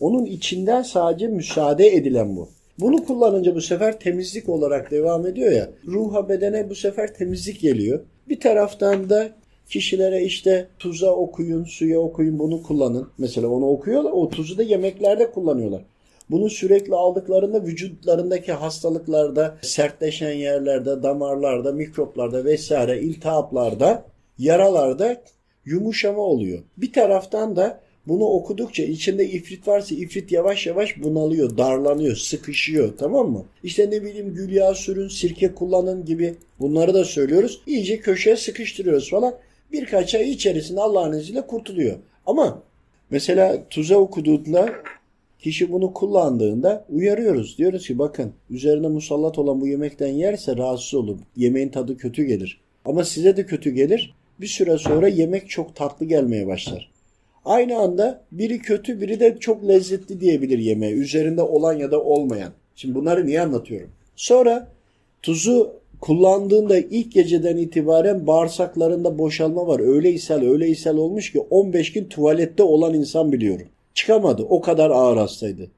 Onun 0.00 0.24
içinden 0.24 0.82
sadece 0.82 1.26
müsaade 1.26 1.86
edilen 1.86 2.36
bu. 2.36 2.48
Bunu 2.80 3.04
kullanınca 3.04 3.54
bu 3.54 3.60
sefer 3.60 4.00
temizlik 4.00 4.48
olarak 4.48 4.90
devam 4.90 5.26
ediyor 5.26 5.52
ya. 5.52 5.70
Ruha 5.86 6.28
bedene 6.28 6.70
bu 6.70 6.74
sefer 6.74 7.14
temizlik 7.14 7.60
geliyor. 7.60 8.00
Bir 8.28 8.40
taraftan 8.40 9.10
da 9.10 9.30
kişilere 9.68 10.22
işte 10.22 10.68
tuza 10.78 11.10
okuyun, 11.10 11.64
suya 11.64 11.98
okuyun 12.00 12.38
bunu 12.38 12.62
kullanın. 12.62 13.08
Mesela 13.18 13.48
onu 13.48 13.66
okuyorlar. 13.66 14.12
O 14.12 14.28
tuzu 14.28 14.58
da 14.58 14.62
yemeklerde 14.62 15.30
kullanıyorlar. 15.30 15.84
Bunu 16.30 16.50
sürekli 16.50 16.94
aldıklarında 16.94 17.64
vücutlarındaki 17.64 18.52
hastalıklarda, 18.52 19.58
sertleşen 19.62 20.32
yerlerde, 20.32 21.02
damarlarda, 21.02 21.72
mikroplarda 21.72 22.44
vesaire, 22.44 23.00
iltihaplarda, 23.00 24.04
yaralarda 24.38 25.22
yumuşama 25.64 26.20
oluyor. 26.20 26.58
Bir 26.76 26.92
taraftan 26.92 27.56
da 27.56 27.80
bunu 28.06 28.24
okudukça 28.24 28.82
içinde 28.82 29.28
ifrit 29.28 29.68
varsa 29.68 29.94
ifrit 29.94 30.32
yavaş 30.32 30.66
yavaş 30.66 31.02
bunalıyor, 31.02 31.56
darlanıyor, 31.58 32.16
sıkışıyor 32.16 32.96
tamam 32.98 33.30
mı? 33.30 33.44
İşte 33.62 33.90
ne 33.90 34.02
bileyim 34.02 34.34
gül 34.34 34.52
yağı 34.52 34.74
sürün, 34.74 35.08
sirke 35.08 35.54
kullanın 35.54 36.04
gibi 36.04 36.34
bunları 36.60 36.94
da 36.94 37.04
söylüyoruz. 37.04 37.60
İyice 37.66 38.00
köşeye 38.00 38.36
sıkıştırıyoruz 38.36 39.10
falan. 39.10 39.34
Birkaç 39.72 40.14
ay 40.14 40.30
içerisinde 40.30 40.80
Allah'ın 40.80 41.18
izniyle 41.18 41.46
kurtuluyor. 41.46 41.98
Ama 42.26 42.62
mesela 43.10 43.68
tuza 43.70 43.96
okuduğunda 43.96 44.72
kişi 45.38 45.72
bunu 45.72 45.92
kullandığında 45.92 46.84
uyarıyoruz. 46.90 47.58
Diyoruz 47.58 47.86
ki 47.86 47.98
bakın 47.98 48.32
üzerine 48.50 48.88
musallat 48.88 49.38
olan 49.38 49.60
bu 49.60 49.66
yemekten 49.66 50.08
yerse 50.08 50.56
rahatsız 50.56 50.94
olur. 50.94 51.18
Yemeğin 51.36 51.68
tadı 51.68 51.96
kötü 51.96 52.24
gelir. 52.24 52.60
Ama 52.84 53.04
size 53.04 53.36
de 53.36 53.46
kötü 53.46 53.70
gelir. 53.70 54.14
Bir 54.40 54.46
süre 54.46 54.78
sonra 54.78 55.08
yemek 55.08 55.50
çok 55.50 55.76
tatlı 55.76 56.06
gelmeye 56.06 56.46
başlar. 56.46 56.90
Aynı 57.44 57.78
anda 57.78 58.22
biri 58.32 58.58
kötü 58.58 59.00
biri 59.00 59.20
de 59.20 59.36
çok 59.40 59.68
lezzetli 59.68 60.20
diyebilir 60.20 60.58
yemeğe. 60.58 60.92
Üzerinde 60.92 61.42
olan 61.42 61.72
ya 61.72 61.90
da 61.90 62.02
olmayan. 62.02 62.52
Şimdi 62.76 62.94
bunları 62.94 63.26
niye 63.26 63.40
anlatıyorum? 63.40 63.90
Sonra 64.16 64.68
tuzu 65.22 65.72
kullandığında 66.00 66.78
ilk 66.78 67.12
geceden 67.12 67.56
itibaren 67.56 68.26
bağırsaklarında 68.26 69.18
boşalma 69.18 69.66
var. 69.66 69.80
Öyle 69.80 70.10
ishal 70.12 70.42
öyle 70.42 70.68
ishal 70.68 70.96
olmuş 70.96 71.32
ki 71.32 71.40
15 71.40 71.92
gün 71.92 72.04
tuvalette 72.04 72.62
olan 72.62 72.94
insan 72.94 73.32
biliyorum. 73.32 73.66
Çıkamadı 73.94 74.42
o 74.42 74.60
kadar 74.60 74.90
ağır 74.90 75.16
hastaydı. 75.16 75.70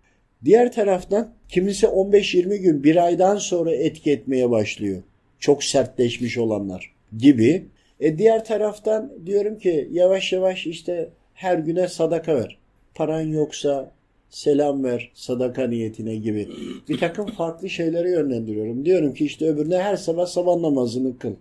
Diğer 0.44 0.72
taraftan 0.72 1.32
kimisi 1.48 1.86
15-20 1.86 2.56
gün 2.56 2.84
bir 2.84 3.04
aydan 3.04 3.36
sonra 3.36 3.74
etki 3.74 4.10
etmeye 4.10 4.50
başlıyor. 4.50 5.02
Çok 5.38 5.64
sertleşmiş 5.64 6.38
olanlar 6.38 6.92
gibi. 7.18 7.66
E 8.00 8.18
diğer 8.18 8.44
taraftan 8.44 9.12
diyorum 9.26 9.58
ki 9.58 9.88
yavaş 9.92 10.32
yavaş 10.32 10.66
işte 10.66 11.08
her 11.34 11.58
güne 11.58 11.88
sadaka 11.88 12.34
ver. 12.34 12.58
Paran 12.94 13.20
yoksa 13.20 13.90
selam 14.30 14.84
ver 14.84 15.10
sadaka 15.14 15.66
niyetine 15.66 16.16
gibi. 16.16 16.48
Bir 16.88 16.98
takım 16.98 17.26
farklı 17.26 17.70
şeylere 17.70 18.10
yönlendiriyorum. 18.10 18.84
Diyorum 18.84 19.14
ki 19.14 19.24
işte 19.24 19.46
öbürüne 19.46 19.78
her 19.78 19.96
sabah 19.96 20.26
sabah 20.26 20.56
namazını 20.56 21.18
kıl. 21.18 21.32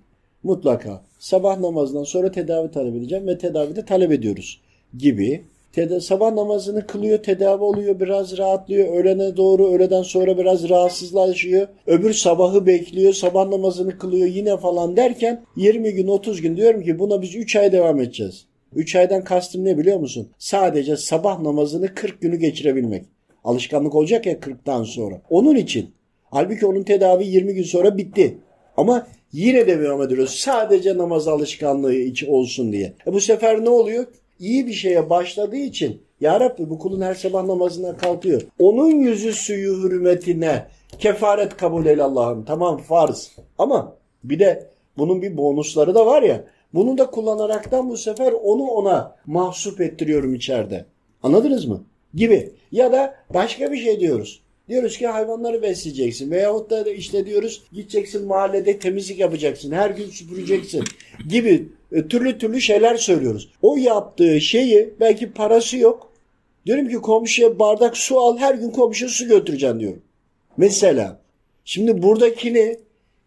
Mutlaka. 0.43 1.03
Sabah 1.19 1.59
namazından 1.59 2.03
sonra 2.03 2.31
tedavi 2.31 2.71
talep 2.71 2.95
edeceğim 2.95 3.27
ve 3.27 3.37
tedavide 3.37 3.85
talep 3.85 4.11
ediyoruz 4.11 4.61
gibi. 4.97 5.43
Teda 5.73 6.01
sabah 6.01 6.33
namazını 6.33 6.87
kılıyor, 6.87 7.23
tedavi 7.23 7.63
oluyor, 7.63 7.99
biraz 7.99 8.37
rahatlıyor. 8.37 8.97
Öğlene 8.97 9.37
doğru, 9.37 9.67
öğleden 9.67 10.03
sonra 10.03 10.37
biraz 10.37 10.69
rahatsızlaşıyor. 10.69 11.67
Öbür 11.87 12.13
sabahı 12.13 12.65
bekliyor, 12.65 13.13
sabah 13.13 13.47
namazını 13.47 13.97
kılıyor 13.97 14.27
yine 14.27 14.57
falan 14.57 14.97
derken 14.97 15.41
20 15.55 15.93
gün, 15.93 16.07
30 16.07 16.41
gün 16.41 16.57
diyorum 16.57 16.83
ki 16.83 16.99
buna 16.99 17.21
biz 17.21 17.35
3 17.35 17.55
ay 17.55 17.71
devam 17.71 17.99
edeceğiz. 17.99 18.45
3 18.75 18.95
aydan 18.95 19.23
kastım 19.23 19.65
ne 19.65 19.77
biliyor 19.77 19.99
musun? 19.99 20.29
Sadece 20.37 20.97
sabah 20.97 21.39
namazını 21.39 21.95
40 21.95 22.21
günü 22.21 22.35
geçirebilmek. 22.35 23.05
Alışkanlık 23.43 23.95
olacak 23.95 24.25
ya 24.25 24.33
40'tan 24.33 24.85
sonra. 24.85 25.21
Onun 25.29 25.55
için. 25.55 25.91
Halbuki 26.23 26.65
onun 26.65 26.83
tedavi 26.83 27.27
20 27.27 27.53
gün 27.53 27.63
sonra 27.63 27.97
bitti. 27.97 28.37
Ama 28.77 29.07
yine 29.31 29.67
devam 29.67 30.01
ediyoruz. 30.01 30.35
Sadece 30.35 30.97
namaz 30.97 31.27
alışkanlığı 31.27 31.95
için 31.95 32.27
olsun 32.27 32.71
diye. 32.71 32.93
E 33.07 33.13
bu 33.13 33.21
sefer 33.21 33.65
ne 33.65 33.69
oluyor? 33.69 34.05
İyi 34.39 34.67
bir 34.67 34.73
şeye 34.73 35.09
başladığı 35.09 35.55
için 35.55 36.01
Ya 36.21 36.39
Rabbi 36.39 36.69
bu 36.69 36.79
kulun 36.79 37.01
her 37.01 37.15
sabah 37.15 37.45
namazına 37.45 37.97
kalkıyor. 37.97 38.41
Onun 38.59 38.89
yüzü 38.89 39.33
suyu 39.33 39.83
hürmetine 39.83 40.65
Kefaret 40.99 41.57
kabul 41.57 41.85
eyle 41.85 42.03
Allah'ım. 42.03 42.45
Tamam 42.45 42.77
farz. 42.77 43.31
Ama 43.57 43.95
bir 44.23 44.39
de 44.39 44.67
bunun 44.97 45.21
bir 45.21 45.37
bonusları 45.37 45.95
da 45.95 46.05
var 46.05 46.21
ya. 46.21 46.43
Bunu 46.73 46.97
da 46.97 47.05
kullanaraktan 47.05 47.89
bu 47.89 47.97
sefer 47.97 48.31
onu 48.31 48.63
ona 48.63 49.15
mahsup 49.25 49.81
ettiriyorum 49.81 50.35
içeride. 50.35 50.85
Anladınız 51.23 51.65
mı? 51.65 51.83
Gibi. 52.13 52.51
Ya 52.71 52.91
da 52.91 53.15
başka 53.33 53.71
bir 53.71 53.77
şey 53.77 53.99
diyoruz. 53.99 54.41
Diyoruz 54.69 54.97
ki 54.97 55.07
hayvanları 55.07 55.61
besleyeceksin. 55.61 56.31
Veyahut 56.31 56.69
da 56.69 56.91
işte 56.91 57.25
diyoruz 57.25 57.63
gideceksin 57.73 58.27
mahallede 58.27 58.79
temizlik 58.79 59.19
yapacaksın. 59.19 59.71
Her 59.71 59.89
gün 59.89 60.09
süpüreceksin. 60.09 60.83
Gibi 61.29 61.69
e, 61.91 62.07
türlü 62.07 62.37
türlü 62.37 62.61
şeyler 62.61 62.95
söylüyoruz. 62.95 63.51
O 63.61 63.77
yaptığı 63.77 64.41
şeyi 64.41 64.93
belki 64.99 65.31
parası 65.31 65.77
yok. 65.77 66.11
Diyorum 66.65 66.87
ki 66.87 66.95
komşuya 66.95 67.59
bardak 67.59 67.97
su 67.97 68.19
al 68.19 68.37
her 68.37 68.55
gün 68.55 68.69
komşuya 68.69 69.09
su 69.09 69.27
götüreceksin 69.27 69.79
diyorum. 69.79 70.01
Mesela 70.57 71.19
şimdi 71.65 72.03
buradakini 72.03 72.77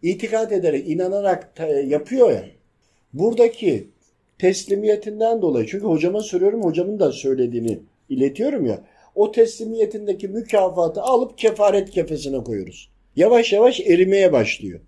itikat 0.01 0.51
ederek, 0.51 0.89
inanarak 0.89 1.59
yapıyor 1.87 2.31
ya. 2.31 2.43
Buradaki 3.13 3.87
teslimiyetinden 4.39 5.41
dolayı 5.41 5.67
çünkü 5.67 5.85
hocama 5.85 6.21
soruyorum 6.21 6.63
hocamın 6.63 6.99
da 6.99 7.11
söylediğini 7.11 7.79
iletiyorum 8.09 8.65
ya. 8.65 8.81
O 9.15 9.31
teslimiyetindeki 9.31 10.27
mükafatı 10.27 11.01
alıp 11.01 11.37
kefaret 11.37 11.91
kefesine 11.91 12.43
koyuyoruz. 12.43 12.89
Yavaş 13.15 13.53
yavaş 13.53 13.79
erimeye 13.79 14.33
başlıyor 14.33 14.79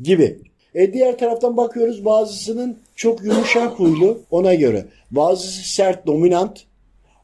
gibi. 0.00 0.38
E 0.74 0.92
diğer 0.92 1.18
taraftan 1.18 1.56
bakıyoruz 1.56 2.04
bazısının 2.04 2.78
çok 2.96 3.24
yumuşak 3.24 3.72
huylu 3.72 4.20
ona 4.30 4.54
göre. 4.54 4.84
Bazısı 5.10 5.74
sert 5.74 6.06
dominant 6.06 6.64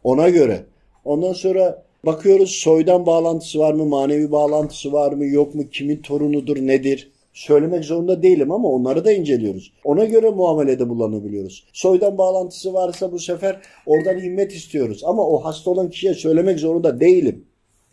ona 0.04 0.28
göre. 0.28 0.64
Ondan 1.04 1.32
sonra 1.32 1.84
bakıyoruz 2.06 2.50
soydan 2.50 3.06
bağlantısı 3.06 3.58
var 3.58 3.72
mı, 3.72 3.84
manevi 3.84 4.32
bağlantısı 4.32 4.92
var 4.92 5.12
mı, 5.12 5.26
yok 5.26 5.54
mu, 5.54 5.70
kimin 5.72 5.96
torunudur, 5.96 6.56
nedir? 6.56 7.10
Söylemek 7.34 7.84
zorunda 7.84 8.22
değilim 8.22 8.52
ama 8.52 8.68
onları 8.68 9.04
da 9.04 9.12
inceliyoruz. 9.12 9.72
Ona 9.84 10.04
göre 10.04 10.30
muamelede 10.30 10.88
bulunabiliyoruz. 10.88 11.66
Soydan 11.72 12.18
bağlantısı 12.18 12.74
varsa 12.74 13.12
bu 13.12 13.18
sefer 13.18 13.60
oradan 13.86 14.20
himmet 14.20 14.52
istiyoruz. 14.52 15.02
Ama 15.04 15.28
o 15.28 15.44
hasta 15.44 15.70
olan 15.70 15.90
kişiye 15.90 16.14
söylemek 16.14 16.60
zorunda 16.60 17.00
değilim. 17.00 17.44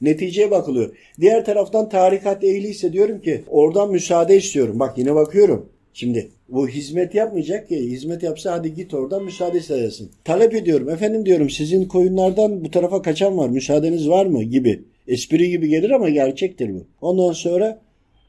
Neticeye 0.01 0.51
bakılıyor. 0.51 0.97
Diğer 1.21 1.45
taraftan 1.45 1.89
tarikat 1.89 2.43
ehliyse 2.43 2.93
diyorum 2.93 3.21
ki 3.21 3.43
oradan 3.47 3.91
müsaade 3.91 4.37
istiyorum. 4.37 4.79
Bak 4.79 4.97
yine 4.97 5.15
bakıyorum. 5.15 5.69
Şimdi 5.93 6.29
bu 6.49 6.67
hizmet 6.67 7.15
yapmayacak 7.15 7.69
ki 7.69 7.77
hizmet 7.77 8.23
yapsa 8.23 8.51
hadi 8.51 8.73
git 8.73 8.93
oradan 8.93 9.23
müsaade 9.23 9.57
istesin. 9.57 10.11
Talep 10.23 10.55
ediyorum 10.55 10.89
efendim 10.89 11.25
diyorum 11.25 11.49
sizin 11.49 11.85
koyunlardan 11.85 12.65
bu 12.65 12.71
tarafa 12.71 13.01
kaçan 13.01 13.37
var 13.37 13.49
müsaadeniz 13.49 14.09
var 14.09 14.25
mı 14.25 14.43
gibi. 14.43 14.81
Espri 15.07 15.49
gibi 15.49 15.69
gelir 15.69 15.89
ama 15.89 16.09
gerçektir 16.09 16.73
bu. 16.73 16.83
Ondan 17.01 17.31
sonra 17.31 17.81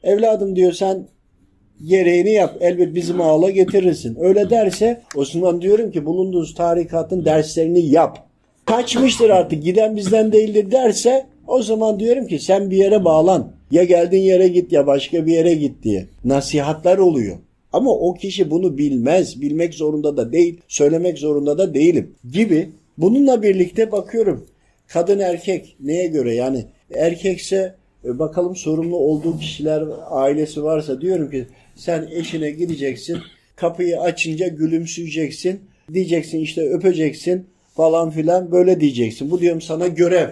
evladım 0.03 0.55
diyor 0.55 0.73
sen 0.73 1.07
gereğini 1.85 2.31
yap 2.31 2.57
elbet 2.61 2.95
bizim 2.95 3.21
ağla 3.21 3.49
getirirsin. 3.49 4.17
Öyle 4.19 4.49
derse 4.49 5.01
o 5.15 5.25
zaman 5.25 5.61
diyorum 5.61 5.91
ki 5.91 6.05
bulunduğunuz 6.05 6.55
tarikatın 6.55 7.25
derslerini 7.25 7.85
yap. 7.85 8.27
Kaçmıştır 8.65 9.29
artık 9.29 9.63
giden 9.63 9.95
bizden 9.95 10.31
değildir 10.31 10.71
derse 10.71 11.25
o 11.47 11.61
zaman 11.61 11.99
diyorum 11.99 12.27
ki 12.27 12.39
sen 12.39 12.71
bir 12.71 12.77
yere 12.77 13.05
bağlan. 13.05 13.51
Ya 13.71 13.83
geldiğin 13.83 14.23
yere 14.23 14.47
git 14.47 14.71
ya 14.71 14.87
başka 14.87 15.25
bir 15.25 15.33
yere 15.33 15.53
git 15.53 15.83
diye. 15.83 16.05
Nasihatler 16.25 16.97
oluyor. 16.97 17.37
Ama 17.73 17.91
o 17.91 18.13
kişi 18.13 18.51
bunu 18.51 18.77
bilmez, 18.77 19.41
bilmek 19.41 19.73
zorunda 19.73 20.17
da 20.17 20.33
değil, 20.33 20.61
söylemek 20.67 21.19
zorunda 21.19 21.57
da 21.57 21.73
değilim 21.73 22.15
gibi. 22.31 22.69
Bununla 22.97 23.43
birlikte 23.43 23.91
bakıyorum 23.91 24.47
kadın 24.87 25.19
erkek 25.19 25.75
neye 25.79 26.07
göre 26.07 26.35
yani 26.35 26.65
erkekse 26.93 27.75
e, 28.05 28.19
bakalım 28.19 28.55
sorumlu 28.55 28.97
olduğu 28.97 29.37
kişiler 29.37 29.83
ailesi 30.09 30.63
varsa 30.63 31.01
diyorum 31.01 31.31
ki 31.31 31.47
sen 31.75 32.07
eşine 32.11 32.51
gideceksin 32.51 33.17
kapıyı 33.55 33.99
açınca 33.99 34.47
gülümseyeceksin 34.47 35.61
diyeceksin 35.93 36.39
işte 36.39 36.69
öpeceksin 36.69 37.45
falan 37.75 38.09
filan 38.09 38.51
böyle 38.51 38.79
diyeceksin. 38.79 39.31
Bu 39.31 39.39
diyorum 39.39 39.61
sana 39.61 39.87
görev. 39.87 40.29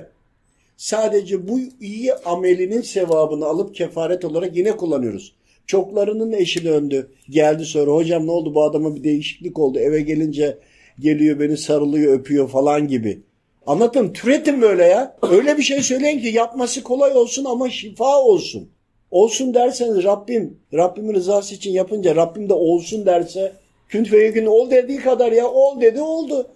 Sadece 0.78 1.48
bu 1.48 1.60
iyi 1.82 2.14
amelinin 2.14 2.82
sevabını 2.82 3.46
alıp 3.46 3.76
kefaret 3.76 4.26
olarak 4.26 4.58
yine 4.58 4.72
kullanıyoruz. 4.72 5.36
Çoklarının 5.66 6.32
eşi 6.32 6.66
döndü. 6.66 7.12
Geldi 7.30 7.66
sonra 7.66 7.92
hocam 7.92 8.28
ne 8.28 8.32
oldu 8.32 8.56
bu 8.56 8.64
adama 8.64 8.96
bir 8.96 9.04
değişiklik 9.04 9.60
oldu. 9.60 9.80
Eve 9.80 10.02
gelince 10.02 10.58
geliyor 11.00 11.40
beni 11.40 11.58
sarılıyor 11.58 12.14
öpüyor 12.14 12.50
falan 12.50 12.88
gibi. 12.88 13.22
Anlatın 13.66 14.14
türetin 14.14 14.62
böyle 14.62 14.86
ya. 14.86 15.16
Öyle 15.32 15.58
bir 15.58 15.64
şey 15.64 15.82
söyleyin 15.82 16.20
ki 16.20 16.28
yapması 16.28 16.84
kolay 16.84 17.12
olsun 17.14 17.46
ama 17.46 17.70
şifa 17.70 18.22
olsun. 18.22 18.70
Olsun 19.12 19.54
derseniz 19.54 20.04
Rabbim, 20.04 20.60
Rabbimin 20.74 21.14
rızası 21.14 21.56
için 21.56 21.72
yapınca 21.72 22.16
Rabbim 22.16 22.50
de 22.50 22.54
olsun 22.54 23.06
derse 23.06 23.54
kün 23.90 24.04
feyekün 24.04 24.46
ol 24.46 24.72
dediği 24.72 25.00
kadar 25.00 25.32
ya 25.32 25.48
ol 25.48 25.82
dedi 25.82 26.02
oldu. 26.02 26.48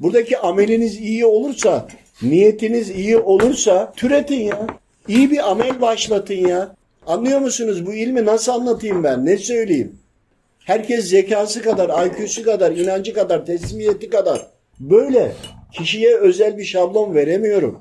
Buradaki 0.00 0.38
ameliniz 0.38 1.00
iyi 1.00 1.26
olursa, 1.26 1.88
niyetiniz 2.22 2.90
iyi 2.90 3.18
olursa 3.18 3.92
türetin 3.96 4.40
ya. 4.40 4.66
İyi 5.08 5.30
bir 5.30 5.50
amel 5.50 5.80
başlatın 5.80 6.34
ya. 6.34 6.76
Anlıyor 7.06 7.40
musunuz? 7.40 7.86
Bu 7.86 7.94
ilmi 7.94 8.24
nasıl 8.24 8.52
anlatayım 8.52 9.04
ben? 9.04 9.26
Ne 9.26 9.36
söyleyeyim? 9.36 9.98
Herkes 10.64 11.04
zekası 11.04 11.62
kadar, 11.62 12.06
IQ'su 12.06 12.44
kadar, 12.44 12.72
inancı 12.72 13.14
kadar, 13.14 13.46
teslimiyeti 13.46 14.10
kadar. 14.10 14.46
Böyle 14.80 15.32
kişiye 15.72 16.16
özel 16.16 16.58
bir 16.58 16.64
şablon 16.64 17.14
veremiyorum. 17.14 17.80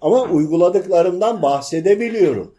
Ama 0.00 0.22
uyguladıklarımdan 0.22 1.42
bahsedebiliyorum. 1.42 2.54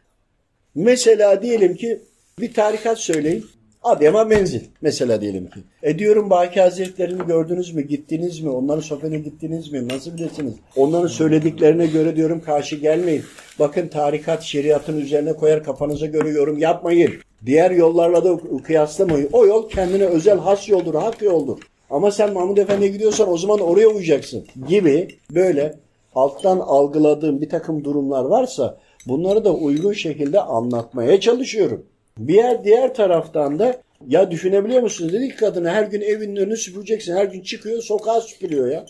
Mesela 0.76 1.42
diyelim 1.42 1.76
ki 1.76 2.02
bir 2.40 2.54
tarikat 2.54 3.00
söyleyin. 3.00 3.46
Adıyaman 3.84 4.28
menzil 4.28 4.62
mesela 4.82 5.22
diyelim 5.22 5.50
ki. 5.50 5.60
E 5.84 6.00
diyorum 6.00 6.30
Baki 6.30 6.62
Hazretlerini 6.62 7.26
gördünüz 7.28 7.74
mü? 7.74 7.82
Gittiniz 7.82 8.40
mi? 8.40 8.50
Onların 8.50 8.82
sohbetine 8.82 9.20
gittiniz 9.20 9.72
mi? 9.72 9.88
Nasıl 9.88 10.14
bilirsiniz? 10.14 10.54
Onların 10.76 11.08
söylediklerine 11.08 11.86
göre 11.86 12.16
diyorum 12.16 12.42
karşı 12.42 12.76
gelmeyin. 12.76 13.24
Bakın 13.60 13.88
tarikat 13.88 14.44
şeriatın 14.44 15.02
üzerine 15.02 15.34
koyar 15.34 15.64
kafanıza 15.64 16.06
göre 16.06 16.30
yorum 16.30 16.58
yapmayın. 16.58 17.14
Diğer 17.46 17.72
yollarla 17.72 18.26
da 18.26 18.40
kıyaslamayın. 18.64 19.30
O 19.34 19.46
yol 19.46 19.70
kendine 19.70 20.06
özel 20.06 20.38
has 20.38 20.70
yoldur, 20.70 20.96
hak 20.96 21.22
yoldur. 21.22 21.58
Ama 21.90 22.12
sen 22.12 22.34
Mahmud 22.34 22.58
Efendi'ye 22.58 22.92
gidiyorsan 22.92 23.32
o 23.32 23.38
zaman 23.38 23.60
oraya 23.60 23.88
uyacaksın 23.88 24.46
gibi 24.68 25.08
böyle 25.32 25.80
alttan 26.16 26.60
algıladığım 26.60 27.42
bir 27.42 27.50
takım 27.50 27.84
durumlar 27.84 28.26
varsa 28.26 28.78
bunları 29.08 29.46
da 29.46 29.54
uygun 29.54 29.94
şekilde 29.94 30.42
anlatmaya 30.42 31.20
çalışıyorum. 31.20 31.86
Bir 32.18 32.34
yer 32.34 32.64
diğer 32.64 32.94
taraftan 32.94 33.60
da 33.60 33.82
ya 34.08 34.32
düşünebiliyor 34.32 34.82
musunuz 34.82 35.14
dedik 35.14 35.40
kadına 35.40 35.72
her 35.72 35.84
gün 35.84 36.02
evinin 36.02 36.36
önünü 36.36 36.58
süpüreceksin. 36.58 37.16
Her 37.16 37.26
gün 37.26 37.42
çıkıyor 37.42 37.82
sokağa 37.82 38.22
süpürüyor 38.22 38.72
ya. 38.72 38.86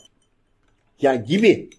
Yani 1.02 1.26
gibi. 1.26 1.70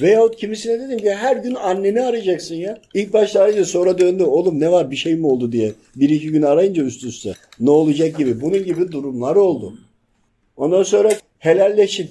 Veyahut 0.00 0.36
kimisine 0.36 0.80
dedim 0.80 0.98
ki 0.98 1.14
her 1.14 1.36
gün 1.36 1.54
anneni 1.54 2.02
arayacaksın 2.02 2.54
ya. 2.54 2.78
İlk 2.94 3.12
başta 3.12 3.40
arayınca 3.40 3.64
sonra 3.64 3.98
döndü. 3.98 4.24
Oğlum 4.24 4.60
ne 4.60 4.72
var 4.72 4.90
bir 4.90 4.96
şey 4.96 5.14
mi 5.14 5.26
oldu 5.26 5.52
diye. 5.52 5.72
Bir 5.96 6.08
iki 6.08 6.30
gün 6.30 6.42
arayınca 6.42 6.82
üst 6.82 7.04
üste. 7.04 7.32
Ne 7.60 7.70
olacak 7.70 8.18
gibi. 8.18 8.40
Bunun 8.40 8.64
gibi 8.64 8.92
durumlar 8.92 9.36
oldu. 9.36 9.74
Ondan 10.58 10.82
sonra 10.82 11.10
helalleşin 11.38 12.10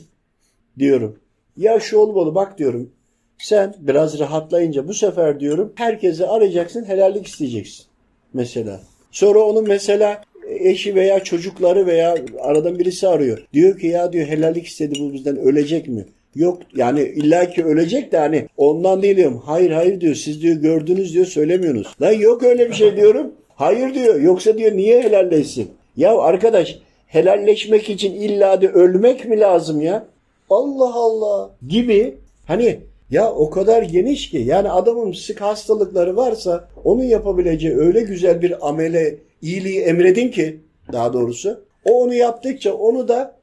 diyorum. 0.80 1.20
Ya 1.58 1.80
şu 1.80 1.98
olmalı 1.98 2.36
bak 2.36 2.58
diyorum. 2.58 2.89
Sen 3.38 3.75
biraz 3.80 4.20
rahatlayınca 4.20 4.88
bu 4.88 4.94
sefer 4.94 5.39
diyorum 5.39 5.74
herkese 5.75 6.27
arayacaksın 6.27 6.86
helallik 6.86 7.27
isteyeceksin 7.27 7.86
mesela. 8.34 8.80
Sonra 9.12 9.39
onun 9.39 9.68
mesela 9.68 10.22
eşi 10.48 10.96
veya 10.96 11.24
çocukları 11.24 11.86
veya 11.86 12.18
aradan 12.42 12.80
birisi 12.80 13.08
arıyor. 13.08 13.48
Diyor 13.54 13.80
ki 13.80 13.88
ya 13.88 14.13
diyor 14.13 14.27
helallik 14.27 14.66
istedi 14.68 15.00
bu 15.00 15.13
bizden 15.13 15.38
ölecek 15.38 15.88
mi? 15.88 16.06
Yok 16.36 16.62
yani 16.75 17.01
illaki 17.01 17.66
ölecek 17.66 18.12
de 18.12 18.18
hani 18.18 18.48
ondan 18.58 19.01
değil 19.01 19.18
diyorum. 19.18 19.42
Hayır 19.46 19.72
hayır 19.72 20.01
diyor 20.01 20.16
siz 20.16 20.42
diyor 20.42 20.56
gördünüz 20.56 21.13
diyor 21.13 21.25
söylemiyorsunuz. 21.25 21.88
Lan 22.01 22.12
yok 22.12 22.44
öyle 22.44 22.70
bir 22.70 22.74
şey 22.74 22.96
diyorum. 22.96 23.32
Hayır 23.56 23.94
diyor 23.94 24.22
yoksa 24.22 24.58
diyor 24.58 24.72
niye 24.77 25.04
helalleşsin? 25.04 25.72
Ya 25.98 26.18
arkadaş 26.18 26.80
helalleşmek 27.08 27.90
için 27.90 28.14
illa 28.14 28.62
de 28.62 28.68
ölmek 28.68 29.26
mi 29.26 29.40
lazım 29.40 29.82
ya? 29.82 30.06
Allah 30.50 30.94
Allah 30.94 31.50
gibi 31.68 32.18
hani 32.46 32.80
ya 33.12 33.32
o 33.32 33.50
kadar 33.50 33.84
geniş 33.84 34.30
ki 34.30 34.38
yani 34.38 34.70
adamın 34.70 35.12
sık 35.12 35.42
hastalıkları 35.42 36.16
varsa 36.16 36.70
onun 36.84 37.04
yapabileceği 37.04 37.78
öyle 37.78 38.02
güzel 38.02 38.42
bir 38.42 38.68
amele 38.70 39.18
iyiliği 39.42 39.82
emredin 39.82 40.30
ki 40.32 40.60
daha 40.94 41.14
doğrusu 41.14 41.64
o 41.86 42.04
onu 42.04 42.14
yaptıkça 42.14 42.74
onu 42.74 43.08
da 43.08 43.36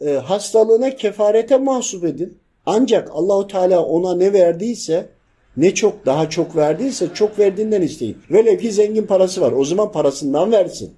e, 0.00 0.10
hastalığına 0.10 0.96
kefarete 0.96 1.56
mahsup 1.56 2.04
edin. 2.04 2.38
Ancak 2.66 3.10
Allahu 3.12 3.46
Teala 3.46 3.84
ona 3.84 4.16
ne 4.16 4.32
verdiyse 4.32 5.06
ne 5.56 5.74
çok 5.74 6.06
daha 6.06 6.30
çok 6.30 6.56
verdiyse 6.56 7.06
çok 7.14 7.38
verdiğinden 7.38 7.82
isteyin. 7.82 8.16
Velev 8.30 8.58
ki 8.58 8.72
zengin 8.72 9.06
parası 9.06 9.40
var 9.40 9.52
o 9.52 9.64
zaman 9.64 9.92
parasından 9.92 10.52
versin. 10.52 10.94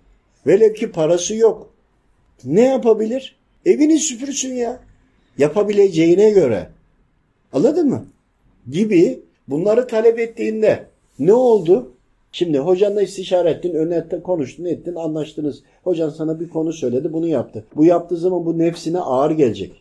Velev 0.46 0.74
ki 0.74 0.92
parası 0.92 1.34
yok. 1.34 1.73
Ne 2.44 2.64
yapabilir? 2.64 3.36
Evini 3.66 3.98
süpürsün 3.98 4.54
ya. 4.54 4.80
Yapabileceğine 5.38 6.30
göre. 6.30 6.68
Anladın 7.52 7.88
mı? 7.88 8.06
Gibi 8.70 9.20
bunları 9.48 9.86
talep 9.86 10.18
ettiğinde 10.18 10.86
Ne 11.18 11.32
oldu? 11.32 11.90
Şimdi 12.32 12.58
hocanla 12.58 13.02
istişare 13.02 13.50
ettin, 13.50 13.74
önüne 13.74 14.22
konuştun, 14.22 14.64
ettin, 14.64 14.94
anlaştınız. 14.94 15.62
Hocan 15.84 16.10
sana 16.10 16.40
bir 16.40 16.48
konu 16.48 16.72
söyledi, 16.72 17.12
bunu 17.12 17.26
yaptı. 17.28 17.64
Bu 17.76 17.84
yaptığı 17.84 18.16
zaman 18.16 18.46
bu 18.46 18.58
nefsine 18.58 18.98
ağır 18.98 19.30
gelecek. 19.30 19.72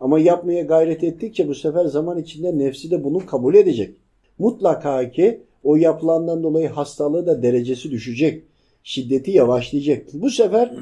Ama 0.00 0.18
yapmaya 0.18 0.62
gayret 0.62 1.04
ettikçe 1.04 1.48
bu 1.48 1.54
sefer 1.54 1.84
zaman 1.84 2.18
içinde 2.18 2.58
nefsi 2.58 2.90
de 2.90 3.04
bunu 3.04 3.26
kabul 3.26 3.54
edecek. 3.54 3.94
Mutlaka 4.38 5.10
ki 5.10 5.40
o 5.64 5.76
yapılandan 5.76 6.42
dolayı 6.42 6.68
hastalığı 6.68 7.26
da 7.26 7.42
derecesi 7.42 7.90
düşecek. 7.90 8.42
Şiddeti 8.82 9.30
yavaşlayacak. 9.30 10.06
Bu 10.12 10.30
sefer 10.30 10.72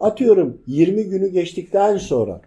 atıyorum 0.00 0.62
20 0.66 1.04
günü 1.04 1.28
geçtikten 1.28 1.96
sonra 1.96 2.40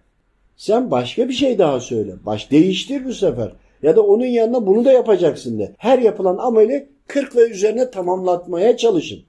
sen 0.58 0.92
başka 0.92 1.30
bir 1.30 1.34
şey 1.34 1.60
daha 1.60 1.80
söyle. 1.80 2.12
Baş 2.26 2.52
değiştir 2.52 3.06
bu 3.06 3.14
sefer. 3.14 3.52
Ya 3.84 3.96
da 3.96 4.02
onun 4.02 4.26
yanına 4.26 4.68
bunu 4.68 4.86
da 4.86 4.92
yapacaksın 4.92 5.60
de. 5.60 5.72
Her 5.78 6.00
yapılan 6.00 6.38
ameli 6.38 6.90
40 7.08 7.36
ve 7.36 7.42
üzerine 7.42 7.92
tamamlatmaya 7.92 8.78
çalışın. 8.78 9.20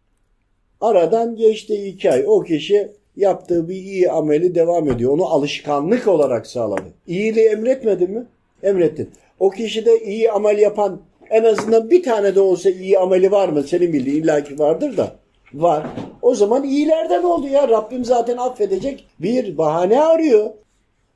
Aradan 0.81 1.37
geçti 1.37 1.75
2 1.75 2.11
ay. 2.11 2.25
O 2.27 2.41
kişi 2.41 2.93
yaptığı 3.17 3.69
bir 3.69 3.75
iyi 3.75 4.11
ameli 4.11 4.55
devam 4.55 4.91
ediyor. 4.91 5.13
Onu 5.13 5.25
alışkanlık 5.27 6.09
olarak 6.09 6.47
sağladı. 6.47 6.95
İyiliği 7.07 7.49
emretmedin 7.49 8.11
mi? 8.11 8.27
Emrettin. 8.63 9.11
O 9.41 9.51
kişi 9.51 9.87
de 9.87 10.05
iyi 10.05 10.31
amel 10.31 10.59
yapan 10.59 11.01
en 11.31 11.45
azından 11.45 11.91
bir 11.91 12.03
tane 12.03 12.35
de 12.35 12.41
olsa 12.41 12.71
iyi 12.71 12.99
ameli 12.99 13.31
var 13.31 13.49
mı? 13.49 13.63
Senin 13.63 13.93
bildiğin 13.93 14.23
illaki 14.23 14.59
vardır 14.59 14.97
da. 14.97 15.20
Var. 15.55 15.87
O 16.23 16.35
zaman 16.35 16.65
iyilerden 16.65 17.23
oldu 17.23 17.49
ya. 17.49 17.69
Rabbim 17.69 18.05
zaten 18.05 18.37
affedecek 18.37 19.07
bir 19.19 19.59
bahane 19.59 20.03
arıyor. 20.03 20.51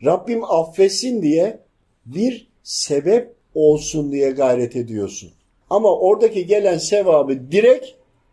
Rabbim 0.04 0.44
affetsin 0.44 1.22
diye 1.22 1.58
bir 2.06 2.48
sebep 2.62 3.34
olsun 3.54 4.12
diye 4.12 4.30
gayret 4.30 4.76
ediyorsun. 4.76 5.30
Ama 5.70 5.98
oradaki 5.98 6.46
gelen 6.46 6.78
sevabı 6.78 7.52
direkt 7.52 7.86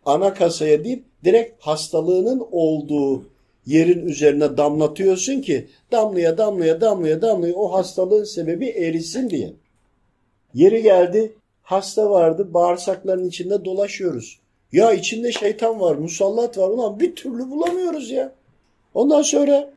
ana 0.05 0.34
kasaya 0.34 0.84
değil, 0.84 1.03
direkt 1.24 1.62
hastalığının 1.65 2.48
olduğu 2.51 3.25
yerin 3.65 4.08
üzerine 4.08 4.58
damlatıyorsun 4.58 5.41
ki 5.41 5.67
damlaya 5.91 6.38
damlaya 6.38 6.81
damlaya 6.81 7.22
damlaya 7.22 7.53
o 7.55 7.74
hastalığın 7.74 8.24
sebebi 8.24 8.67
erisin 8.67 9.29
diye. 9.29 9.53
Yeri 10.53 10.84
geldi 10.84 11.34
hasta 11.63 12.10
vardı 12.10 12.53
bağırsakların 12.53 13.27
içinde 13.27 13.65
dolaşıyoruz. 13.65 14.40
Ya 14.72 14.94
içinde 14.94 15.32
şeytan 15.32 15.80
var 15.80 15.96
musallat 15.96 16.58
var 16.58 16.70
ulan 16.70 17.00
bir 17.00 17.16
türlü 17.16 17.50
bulamıyoruz 17.50 18.12
ya. 18.12 18.34
Ondan 18.94 19.22
sonra 19.22 19.74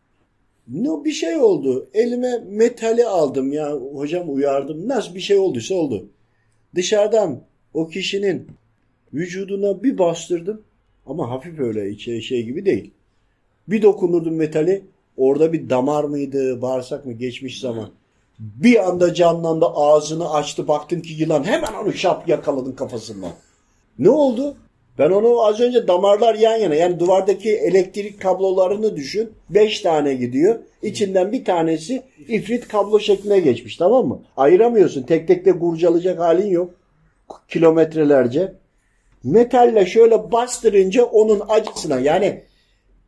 ne 0.68 1.04
bir 1.04 1.12
şey 1.12 1.36
oldu. 1.36 1.88
Elime 1.94 2.38
metali 2.38 3.06
aldım 3.06 3.52
ya 3.52 3.72
hocam 3.72 4.34
uyardım. 4.34 4.88
Nasıl 4.88 5.14
bir 5.14 5.20
şey 5.20 5.38
olduysa 5.38 5.74
oldu. 5.74 6.08
Dışarıdan 6.74 7.40
o 7.74 7.88
kişinin 7.88 8.48
vücuduna 9.14 9.82
bir 9.82 9.98
bastırdım 9.98 10.62
ama 11.06 11.30
hafif 11.30 11.60
öyle 11.60 11.98
şey, 11.98 12.20
şey 12.20 12.42
gibi 12.42 12.66
değil. 12.66 12.90
Bir 13.68 13.82
dokunurdum 13.82 14.34
metali 14.34 14.82
orada 15.16 15.52
bir 15.52 15.70
damar 15.70 16.04
mıydı 16.04 16.62
bağırsak 16.62 17.06
mı 17.06 17.12
geçmiş 17.12 17.60
zaman. 17.60 17.90
Bir 18.38 18.88
anda 18.88 19.14
canlandı 19.14 19.66
ağzını 19.66 20.30
açtı 20.30 20.68
baktım 20.68 21.02
ki 21.02 21.12
yılan 21.12 21.44
hemen 21.44 21.72
onu 21.72 21.92
şap 21.92 22.28
yakaladın 22.28 22.72
kafasından. 22.72 23.32
Ne 23.98 24.10
oldu? 24.10 24.56
Ben 24.98 25.10
onu 25.10 25.42
az 25.42 25.60
önce 25.60 25.88
damarlar 25.88 26.34
yan 26.34 26.56
yana 26.56 26.74
yani 26.74 27.00
duvardaki 27.00 27.56
elektrik 27.56 28.20
kablolarını 28.20 28.96
düşün. 28.96 29.32
Beş 29.50 29.80
tane 29.80 30.14
gidiyor. 30.14 30.58
İçinden 30.82 31.32
bir 31.32 31.44
tanesi 31.44 32.02
ifrit 32.28 32.68
kablo 32.68 33.00
şekline 33.00 33.40
geçmiş 33.40 33.76
tamam 33.76 34.06
mı? 34.06 34.22
Ayıramıyorsun. 34.36 35.02
Tek 35.02 35.28
tek 35.28 35.44
de 35.44 35.58
kurcalayacak 35.58 36.18
halin 36.18 36.50
yok. 36.50 36.70
Kilometrelerce. 37.48 38.54
Metalle 39.24 39.86
şöyle 39.86 40.32
bastırınca 40.32 41.04
onun 41.04 41.42
acısına 41.48 42.00
yani 42.00 42.42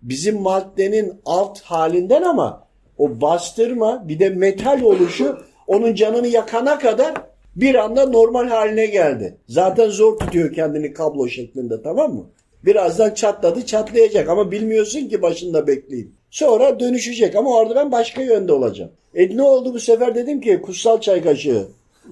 bizim 0.02 0.40
maddenin 0.40 1.20
alt 1.26 1.60
halinden 1.60 2.22
ama 2.22 2.66
o 2.98 3.20
bastırma 3.20 4.08
bir 4.08 4.18
de 4.18 4.28
metal 4.28 4.82
oluşu 4.82 5.38
onun 5.66 5.94
canını 5.94 6.26
yakana 6.26 6.78
kadar 6.78 7.14
bir 7.56 7.74
anda 7.74 8.06
normal 8.06 8.48
haline 8.48 8.86
geldi. 8.86 9.36
Zaten 9.48 9.88
zor 9.88 10.18
tutuyor 10.18 10.52
kendini 10.52 10.92
kablo 10.92 11.28
şeklinde 11.28 11.82
tamam 11.82 12.14
mı? 12.14 12.26
Birazdan 12.64 13.14
çatladı 13.14 13.66
çatlayacak 13.66 14.28
ama 14.28 14.50
bilmiyorsun 14.50 15.08
ki 15.08 15.22
başında 15.22 15.66
bekleyin. 15.66 16.14
Sonra 16.30 16.80
dönüşecek 16.80 17.36
ama 17.36 17.56
orada 17.56 17.74
ben 17.74 17.92
başka 17.92 18.22
yönde 18.22 18.52
olacağım. 18.52 18.90
E 19.14 19.36
ne 19.36 19.42
oldu 19.42 19.74
bu 19.74 19.80
sefer 19.80 20.14
dedim 20.14 20.40
ki 20.40 20.60
kutsal 20.62 21.00
çay 21.00 21.22
kaşığı 21.22 21.66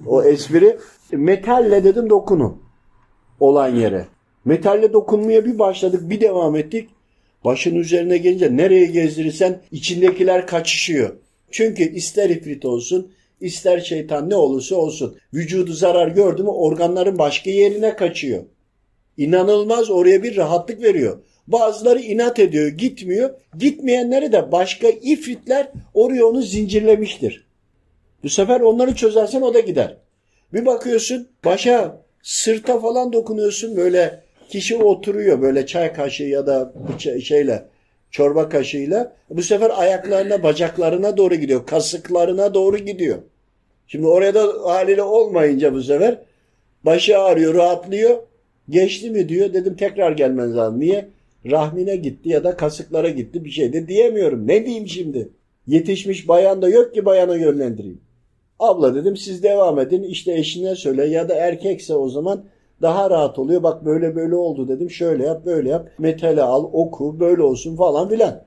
o 0.07 0.23
espri 0.23 0.77
metalle 1.11 1.83
dedim 1.83 2.09
dokunun 2.09 2.61
olan 3.39 3.75
yere. 3.75 4.05
Metalle 4.45 4.93
dokunmaya 4.93 5.45
bir 5.45 5.59
başladık 5.59 6.09
bir 6.09 6.21
devam 6.21 6.55
ettik. 6.55 6.89
Başın 7.45 7.75
üzerine 7.75 8.17
gelince 8.17 8.57
nereye 8.57 8.85
gezdirirsen 8.85 9.61
içindekiler 9.71 10.47
kaçışıyor. 10.47 11.15
Çünkü 11.51 11.83
ister 11.83 12.29
ifrit 12.29 12.65
olsun 12.65 13.11
ister 13.41 13.79
şeytan 13.79 14.29
ne 14.29 14.35
olursa 14.35 14.75
olsun 14.75 15.17
vücudu 15.33 15.73
zarar 15.73 16.07
gördü 16.07 16.43
mü 16.43 16.49
organların 16.49 17.17
başka 17.17 17.49
yerine 17.49 17.95
kaçıyor. 17.95 18.43
İnanılmaz 19.17 19.89
oraya 19.89 20.23
bir 20.23 20.37
rahatlık 20.37 20.81
veriyor. 20.81 21.19
Bazıları 21.47 21.99
inat 21.99 22.39
ediyor 22.39 22.67
gitmiyor. 22.67 23.29
Gitmeyenleri 23.57 24.31
de 24.31 24.51
başka 24.51 24.87
ifritler 24.87 25.71
oraya 25.93 26.25
onu 26.25 26.41
zincirlemiştir. 26.41 27.47
Bu 28.23 28.29
sefer 28.29 28.61
onları 28.61 28.95
çözersen 28.95 29.41
o 29.41 29.53
da 29.53 29.59
gider. 29.59 29.97
Bir 30.53 30.65
bakıyorsun 30.65 31.27
başa 31.45 32.01
sırta 32.23 32.79
falan 32.79 33.13
dokunuyorsun 33.13 33.77
böyle 33.77 34.23
kişi 34.49 34.77
oturuyor 34.77 35.41
böyle 35.41 35.65
çay 35.65 35.93
kaşığı 35.93 36.23
ya 36.23 36.47
da 36.47 36.73
şeyle 37.23 37.65
çorba 38.15 38.49
kaşığıyla 38.49 39.15
bu 39.29 39.41
sefer 39.41 39.71
ayaklarına 39.75 40.43
bacaklarına 40.43 41.17
doğru 41.17 41.35
gidiyor 41.35 41.65
kasıklarına 41.65 42.53
doğru 42.53 42.77
gidiyor. 42.77 43.17
Şimdi 43.87 44.07
oraya 44.07 44.33
da 44.33 44.47
haliyle 44.63 45.03
olmayınca 45.03 45.73
bu 45.73 45.83
sefer 45.83 46.17
başı 46.83 47.17
ağrıyor 47.17 47.53
rahatlıyor 47.53 48.17
geçti 48.69 49.09
mi 49.09 49.29
diyor 49.29 49.53
dedim 49.53 49.75
tekrar 49.75 50.11
gelmen 50.11 50.57
lazım. 50.57 50.79
Niye? 50.79 51.09
Rahmine 51.51 51.95
gitti 51.95 52.29
ya 52.29 52.43
da 52.43 52.57
kasıklara 52.57 53.09
gitti 53.09 53.45
bir 53.45 53.49
şey 53.49 53.73
de 53.73 53.87
diyemiyorum. 53.87 54.47
Ne 54.47 54.65
diyeyim 54.65 54.87
şimdi? 54.87 55.29
Yetişmiş 55.67 56.27
bayan 56.27 56.61
da 56.61 56.69
yok 56.69 56.93
ki 56.93 57.05
bayana 57.05 57.35
yönlendireyim. 57.35 58.01
Abla 58.59 58.95
dedim 58.95 59.17
siz 59.17 59.43
devam 59.43 59.79
edin 59.79 60.03
işte 60.03 60.33
eşine 60.33 60.75
söyle 60.75 61.05
ya 61.05 61.29
da 61.29 61.35
erkekse 61.35 61.93
o 61.93 62.09
zaman 62.09 62.43
daha 62.81 63.09
rahat 63.09 63.39
oluyor. 63.39 63.63
Bak 63.63 63.85
böyle 63.85 64.15
böyle 64.15 64.35
oldu 64.35 64.67
dedim. 64.67 64.89
Şöyle 64.89 65.25
yap 65.25 65.45
böyle 65.45 65.69
yap. 65.69 65.89
Metali 65.99 66.41
al 66.41 66.69
oku 66.73 67.19
böyle 67.19 67.41
olsun 67.41 67.75
falan 67.75 68.09
filan. 68.09 68.41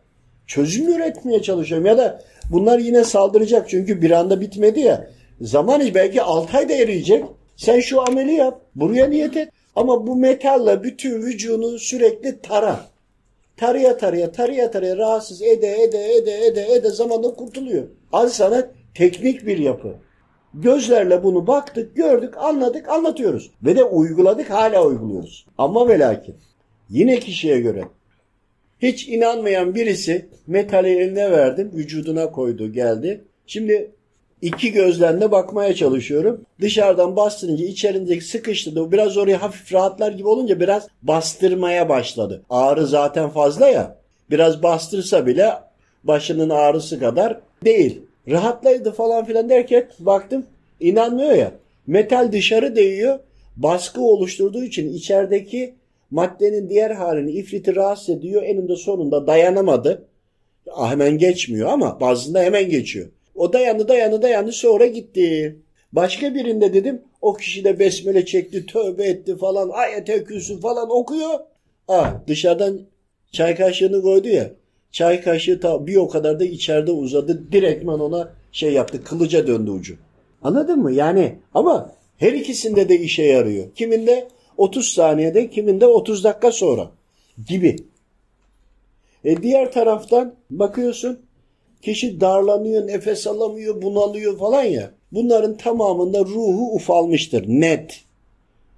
Çözüm 0.47 0.89
üretmeye 0.89 1.43
çalışıyorum. 1.43 1.87
Ya 1.87 1.99
da 1.99 2.21
bunlar 2.53 2.79
yine 2.79 3.05
saldıracak. 3.05 3.69
Çünkü 3.69 4.03
bir 4.03 4.11
anda 4.11 4.41
bitmedi 4.41 4.81
ya. 4.81 5.11
Zaman 5.41 5.83
belki 5.95 6.23
6 6.23 6.59
ayda 6.59 6.73
eriyecek. 6.73 7.25
Sen 7.57 7.81
şu 7.81 8.01
ameli 8.01 8.33
yap. 8.33 8.61
Buraya 8.75 9.07
niyet 9.07 9.37
et. 9.37 9.49
Ama 9.77 10.07
bu 10.07 10.17
metalle 10.17 10.83
bütün 10.83 11.23
vücudunu 11.23 11.79
sürekli 11.79 12.41
tara. 12.41 12.81
Tarıya 13.57 13.97
tarıya 13.97 14.33
tarıya 14.33 14.71
tarıya 14.71 14.97
rahatsız 14.97 15.43
ede 15.43 15.83
ede 15.83 16.15
ede 16.15 16.47
ede 16.47 16.67
ede 16.75 16.91
zamanla 16.91 17.35
kurtuluyor. 17.35 17.85
Al 18.13 18.29
sana 18.29 18.67
teknik 18.95 19.47
bir 19.47 19.59
yapı. 19.59 19.95
Gözlerle 20.55 21.23
bunu 21.23 21.47
baktık, 21.47 21.97
gördük, 21.97 22.37
anladık, 22.37 22.89
anlatıyoruz. 22.89 23.51
Ve 23.63 23.77
de 23.77 23.85
uyguladık, 23.85 24.51
hala 24.51 24.87
uyguluyoruz. 24.87 25.47
Ama 25.59 25.89
ve 25.89 25.99
lakin 25.99 26.35
yine 26.91 27.21
kişiye 27.21 27.61
göre 27.61 27.85
hiç 28.83 29.09
inanmayan 29.09 29.75
birisi 29.75 30.29
metali 30.47 30.89
eline 30.89 31.31
verdim, 31.31 31.71
vücuduna 31.75 32.31
koydu, 32.31 32.73
geldi. 32.73 33.25
Şimdi 33.47 33.91
iki 34.43 34.73
gözlemle 34.73 35.31
bakmaya 35.31 35.75
çalışıyorum. 35.75 36.41
Dışarıdan 36.61 37.17
bastırınca 37.17 37.65
içerindeki 37.65 38.25
sıkıştırdı. 38.25 38.93
Biraz 38.93 39.17
oraya 39.17 39.43
hafif 39.43 39.73
rahatlar 39.73 40.13
gibi 40.13 40.29
olunca 40.29 40.61
biraz 40.61 40.89
bastırmaya 41.03 41.89
başladı. 41.89 42.43
Ağrı 42.51 42.87
zaten 42.87 43.31
fazla 43.31 43.69
ya. 43.69 43.99
Biraz 44.31 44.63
bastırsa 44.63 45.27
bile 45.27 45.53
başının 46.05 46.51
ağrısı 46.51 47.01
kadar 47.01 47.41
değil. 47.65 48.03
Rahatlaydı 48.31 48.93
falan 48.93 49.25
filan 49.25 49.49
derken 49.49 49.89
baktım 49.99 50.47
inanmıyor 50.81 51.33
ya. 51.33 51.53
Metal 51.87 52.33
dışarı 52.33 52.77
değiyor. 52.77 53.19
Baskı 53.57 54.01
oluşturduğu 54.01 54.65
için 54.65 54.93
içerideki 54.93 55.75
maddenin 56.11 56.71
diğer 56.71 56.91
halini 56.91 57.31
ifriti 57.31 57.77
rahatsız 57.77 58.09
ediyor. 58.09 58.43
Eninde 58.43 58.77
sonunda 58.77 59.27
dayanamadı. 59.27 60.05
Hemen 60.89 61.19
geçmiyor 61.19 61.69
ama 61.69 62.01
bazında 62.01 62.43
hemen 62.43 62.71
geçiyor. 62.71 63.09
O 63.35 63.53
dayandı 63.53 63.89
dayandı 63.89 64.23
dayandı 64.23 64.53
sonra 64.53 64.87
gitti. 64.87 65.57
Başka 65.93 66.35
birinde 66.35 66.75
dedim 66.75 67.03
o 67.23 67.35
kişi 67.35 67.65
de 67.65 67.79
besmele 67.79 68.27
çekti 68.27 68.67
tövbe 68.67 69.05
etti 69.05 69.37
falan 69.37 69.71
ayet 69.73 70.25
kürsü 70.25 70.61
falan 70.61 70.91
okuyor. 70.91 71.41
Ah 71.89 72.15
dışarıdan 72.27 72.81
çay 73.33 73.55
kaşığını 73.55 74.03
koydu 74.03 74.29
ya. 74.29 74.51
Çay 74.93 75.21
kaşığı 75.21 75.61
ta 75.61 75.87
bir 75.87 75.97
o 75.97 76.09
kadar 76.09 76.41
da 76.41 76.45
içeride 76.45 76.93
uzadı. 76.93 77.53
Direktman 77.53 78.01
ona 78.01 78.33
şey 78.53 78.73
yaptı 78.73 79.05
kılıca 79.05 79.47
döndü 79.47 79.71
ucu. 79.71 79.97
Anladın 80.43 80.79
mı? 80.79 80.93
Yani 80.93 81.39
ama 81.55 81.93
her 82.17 82.33
ikisinde 82.33 82.89
de 82.89 83.01
işe 83.01 83.23
yarıyor. 83.23 83.75
Kiminde 83.75 84.29
30 84.57 84.89
saniyede 84.89 85.51
kiminde 85.51 85.87
30 85.87 86.25
dakika 86.25 86.53
sonra 86.53 86.91
gibi. 87.49 87.77
E 89.25 89.43
diğer 89.43 89.73
taraftan 89.73 90.35
bakıyorsun 90.51 91.21
kişi 91.83 92.21
darlanıyor, 92.21 92.87
nefes 92.87 93.27
alamıyor, 93.27 93.83
bunalıyor 93.83 94.39
falan 94.39 94.63
ya. 94.63 94.91
Bunların 95.13 95.57
tamamında 95.57 96.21
ruhu 96.21 96.75
ufalmıştır 96.75 97.45
net. 97.49 98.05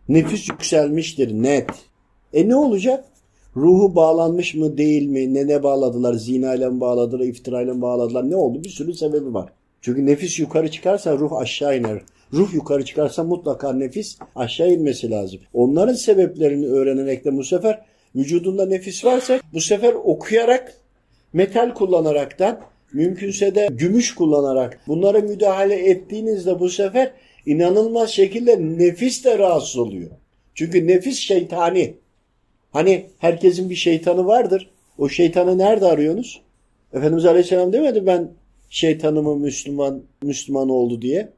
Nefis 0.09 0.49
yükselmiştir 0.49 1.33
net. 1.33 1.71
E 2.33 2.49
ne 2.49 2.57
olacak? 2.57 3.05
Ruhu 3.57 3.95
bağlanmış 3.95 4.55
mı 4.55 4.79
değil 4.79 5.07
mi? 5.07 5.35
Ne 5.35 5.47
ne 5.47 5.63
bağladılar? 5.63 6.15
Zina 6.15 6.55
ile 6.55 6.69
mi 6.69 6.81
bağladılar? 6.81 7.25
iftira 7.25 7.63
ile 7.63 7.73
mi 7.73 7.83
bağladılar? 7.83 8.31
Ne 8.31 8.37
oldu? 8.37 8.65
Bir 8.65 8.69
sürü 8.69 8.95
sebebi 8.95 9.35
var. 9.35 9.53
Çünkü 9.81 10.07
nefis 10.07 10.39
yukarı 10.39 10.71
çıkarsa 10.71 11.19
ruh 11.19 11.33
aşağı 11.33 11.79
iner. 11.79 12.03
Ruh 12.33 12.55
yukarı 12.55 12.85
çıkarsa 12.85 13.25
mutlaka 13.25 13.73
nefis 13.73 14.19
aşağı 14.37 14.73
inmesi 14.73 15.11
lazım. 15.11 15.41
Onların 15.55 15.95
sebeplerini 15.95 16.67
öğrenerek 16.67 17.25
de 17.25 17.37
bu 17.37 17.45
sefer 17.45 17.83
vücudunda 18.17 18.67
nefis 18.67 19.05
varsa 19.05 19.41
bu 19.53 19.61
sefer 19.61 19.95
okuyarak 19.95 20.75
metal 21.33 21.75
kullanaraktan 21.75 22.61
mümkünse 22.93 23.55
de 23.55 23.69
gümüş 23.71 24.15
kullanarak 24.15 24.81
bunlara 24.87 25.19
müdahale 25.19 25.91
ettiğinizde 25.91 26.61
bu 26.61 26.69
sefer 26.69 27.13
inanılmaz 27.47 28.11
şekilde 28.11 28.61
nefis 28.61 29.25
de 29.25 29.39
rahatsız 29.39 29.77
oluyor. 29.77 30.11
Çünkü 30.55 30.87
nefis 30.87 31.19
şeytani. 31.19 31.95
Hani 32.71 33.07
herkesin 33.19 33.71
bir 33.71 33.75
şeytanı 33.75 34.27
vardır. 34.27 34.71
O 34.99 35.09
şeytanı 35.09 35.59
nerede 35.59 35.87
arıyorsunuz? 35.87 36.41
Efendimiz 36.93 37.27
Aleyhisselam 37.27 37.73
demedi 37.73 38.07
ben 38.07 38.31
şeytanımı 38.71 39.37
Müslüman 39.37 40.03
Müslüman 40.23 40.69
oldu 40.69 41.03
diye. 41.03 41.29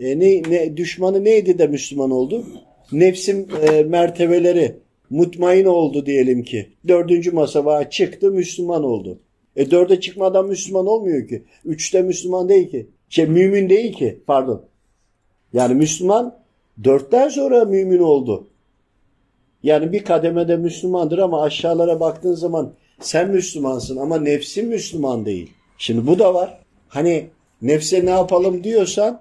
E 0.00 0.18
ne, 0.18 0.42
ne 0.50 0.76
düşmanı 0.76 1.24
neydi 1.24 1.58
de 1.58 1.66
Müslüman 1.66 2.10
oldu? 2.10 2.44
Nefsim 2.92 3.46
e, 3.62 3.82
mertebeleri 3.82 4.76
mutmain 5.10 5.64
oldu 5.64 6.06
diyelim 6.06 6.42
ki. 6.42 6.68
Dördüncü 6.88 7.30
masaba 7.30 7.84
çıktı 7.84 8.30
Müslüman 8.30 8.84
oldu. 8.84 9.18
E 9.56 9.70
dörde 9.70 10.00
çıkmadan 10.00 10.48
Müslüman 10.48 10.86
olmuyor 10.86 11.28
ki. 11.28 11.42
Üçte 11.64 12.02
Müslüman 12.02 12.48
değil 12.48 12.70
ki. 12.70 12.86
Şey 13.08 13.26
mümin 13.26 13.68
değil 13.68 13.92
ki 13.92 14.18
pardon. 14.26 14.62
Yani 15.52 15.74
Müslüman 15.74 16.38
dörtten 16.84 17.28
sonra 17.28 17.64
mümin 17.64 17.98
oldu. 17.98 18.46
Yani 19.62 19.92
bir 19.92 20.04
kademede 20.04 20.56
Müslümandır 20.56 21.18
ama 21.18 21.42
aşağılara 21.42 22.00
baktığın 22.00 22.34
zaman 22.34 22.72
sen 23.00 23.30
Müslümansın 23.30 23.96
ama 23.96 24.18
nefsin 24.18 24.68
Müslüman 24.68 25.26
değil. 25.26 25.50
Şimdi 25.78 26.06
bu 26.06 26.18
da 26.18 26.34
var. 26.34 26.58
Hani 26.88 27.26
nefse 27.62 28.06
ne 28.06 28.10
yapalım 28.10 28.64
diyorsan, 28.64 29.20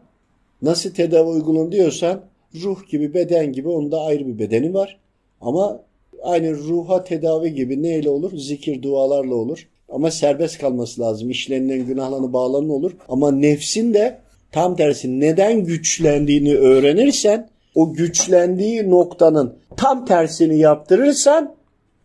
nasıl 0.62 0.94
tedavi 0.94 1.30
uygulayalım 1.30 1.72
diyorsan 1.72 2.22
ruh 2.64 2.88
gibi 2.90 3.14
beden 3.14 3.54
gibi 3.54 3.70
onun 3.70 3.92
da 3.92 4.02
ayrı 4.02 4.28
bir 4.28 4.40
bedeni 4.40 4.74
var. 4.74 4.98
Ama 5.42 5.80
aynı 6.24 6.54
ruha 6.54 7.04
tedavi 7.04 7.54
gibi 7.54 7.84
neyle 7.84 8.10
olur? 8.10 8.38
Zikir, 8.38 8.84
dualarla 8.84 9.36
olur. 9.36 9.68
Ama 9.90 10.12
serbest 10.12 10.58
kalması 10.58 11.02
lazım. 11.02 11.30
İşlerinden 11.30 11.86
günahlarını 11.86 12.34
bağlanın 12.34 12.70
olur. 12.70 12.92
Ama 13.10 13.32
nefsin 13.32 13.94
de 13.94 14.20
tam 14.52 14.76
tersi 14.76 15.20
neden 15.20 15.64
güçlendiğini 15.64 16.56
öğrenirsen 16.56 17.50
o 17.76 17.94
güçlendiği 17.94 18.90
noktanın 18.90 19.54
tam 19.78 20.06
tersini 20.06 20.60
yaptırırsan 20.60 21.56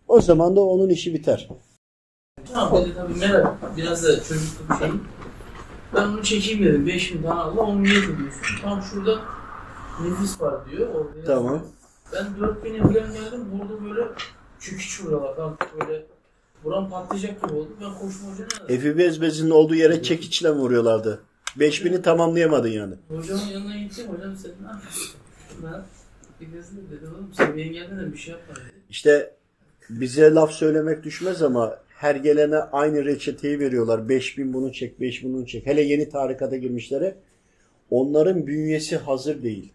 o 0.09 0.21
zaman 0.21 0.57
da 0.57 0.61
onun 0.61 0.89
işi 0.89 1.15
biter. 1.15 1.49
Tamam 2.53 2.85
dedi 2.85 2.95
tabii 2.97 3.15
merak. 3.15 3.77
Biraz 3.77 4.05
da 4.05 4.17
çocukluk 4.23 4.71
bir 4.71 4.75
şey. 4.79 4.89
Ben 5.95 6.03
onu 6.05 6.23
çekeyim 6.23 6.65
dedim. 6.65 6.87
5000 6.87 7.23
tane 7.23 7.41
Allah 7.41 7.61
onu 7.61 7.83
niye 7.83 7.99
ediyorsun? 7.99 8.31
Tam 8.63 8.83
şurada 8.83 9.21
nefis 10.05 10.41
var 10.41 10.71
diyor. 10.71 10.89
Orada 10.95 11.25
Tamam. 11.27 11.45
yazıyor. 11.55 11.71
Ben 12.13 12.45
4000'e 12.47 12.81
falan 12.81 13.13
geldim. 13.13 13.45
Burada 13.53 13.85
böyle 13.85 14.01
çöküş 14.61 15.05
vuruyorlar. 15.05 15.37
Tam 15.37 15.57
böyle 15.81 16.07
buram 16.65 16.91
patlayacak 16.91 17.43
gibi 17.43 17.55
oldu. 17.55 17.69
Ben 17.81 17.95
koşma 17.95 18.33
hoca 18.33 18.45
ne 18.45 18.51
dedim? 18.51 18.67
Efi 18.69 18.99
bezbezinin 18.99 19.51
olduğu 19.51 19.75
yere 19.75 20.03
çekiçle 20.03 20.51
vuruyorlardı. 20.51 21.23
5000'i 21.59 22.03
tamamlayamadın 22.03 22.69
yani. 22.69 22.95
Hocamın 23.09 23.47
yanına 23.47 23.77
gittim. 23.77 24.07
Hocam 24.17 24.37
sen 24.37 24.51
ne 24.63 24.67
yapıyorsun? 24.69 25.11
Ben 25.63 25.83
gelmeden 27.73 28.13
bir 28.13 28.19
şey. 28.19 28.35
İşte 28.91 29.35
bize 29.91 30.31
laf 30.35 30.53
söylemek 30.53 31.03
düşmez 31.05 31.43
ama 31.43 31.79
her 31.89 32.15
gelene 32.15 32.57
aynı 32.57 33.05
reçeteyi 33.05 33.61
veriyorlar. 33.61 34.09
5000 34.09 34.55
bunu 34.55 34.73
çek, 34.73 35.01
5000 35.01 35.35
bunu 35.35 35.47
çek. 35.47 35.67
Hele 35.67 35.83
yeni 35.83 36.09
tarikata 36.09 36.57
girmişlere 36.57 37.15
onların 37.91 38.47
bünyesi 38.47 38.97
hazır 38.97 39.43
değil. 39.43 39.73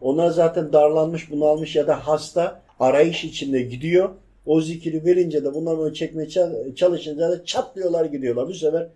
Onlar 0.00 0.30
zaten 0.30 0.72
darlanmış, 0.72 1.30
bunalmış 1.30 1.76
ya 1.76 1.86
da 1.86 2.06
hasta 2.08 2.62
arayış 2.80 3.24
içinde 3.24 3.62
gidiyor. 3.62 4.10
O 4.46 4.60
zikiri 4.60 5.04
verince 5.04 5.44
de 5.44 5.54
bunlar 5.54 5.76
onu 5.76 5.94
çekmeye 5.94 6.28
çal- 6.28 6.74
çalışınca 6.74 7.30
da 7.30 7.44
çatlıyorlar 7.44 8.04
gidiyorlar. 8.04 8.48
Bu 8.48 8.54
sefer 8.54 8.88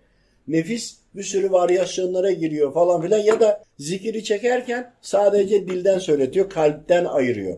nefis 0.47 0.97
bir 1.15 1.23
sürü 1.23 1.51
varyasyonlara 1.51 2.31
giriyor 2.31 2.73
falan 2.73 3.01
filan 3.01 3.19
ya 3.19 3.39
da 3.39 3.63
zikiri 3.79 4.23
çekerken 4.23 4.93
sadece 5.01 5.67
dilden 5.67 5.99
söyletiyor, 5.99 6.49
kalpten 6.49 7.05
ayırıyor. 7.05 7.57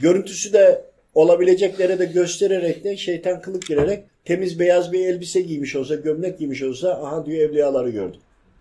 Görüntüsü 0.00 0.52
de 0.52 0.84
olabileceklere 1.14 1.98
de 1.98 2.04
göstererek 2.04 2.84
de 2.84 2.96
şeytan 2.96 3.40
kılık 3.40 3.66
girerek 3.66 4.04
temiz 4.24 4.58
beyaz 4.58 4.92
bir 4.92 5.06
elbise 5.06 5.40
giymiş 5.40 5.76
olsa, 5.76 5.94
gömlek 5.94 6.38
giymiş 6.38 6.62
olsa 6.62 6.90
aha 6.92 7.26
diyor 7.26 7.50
evliyaları 7.50 7.90
gördüm. 7.90 8.20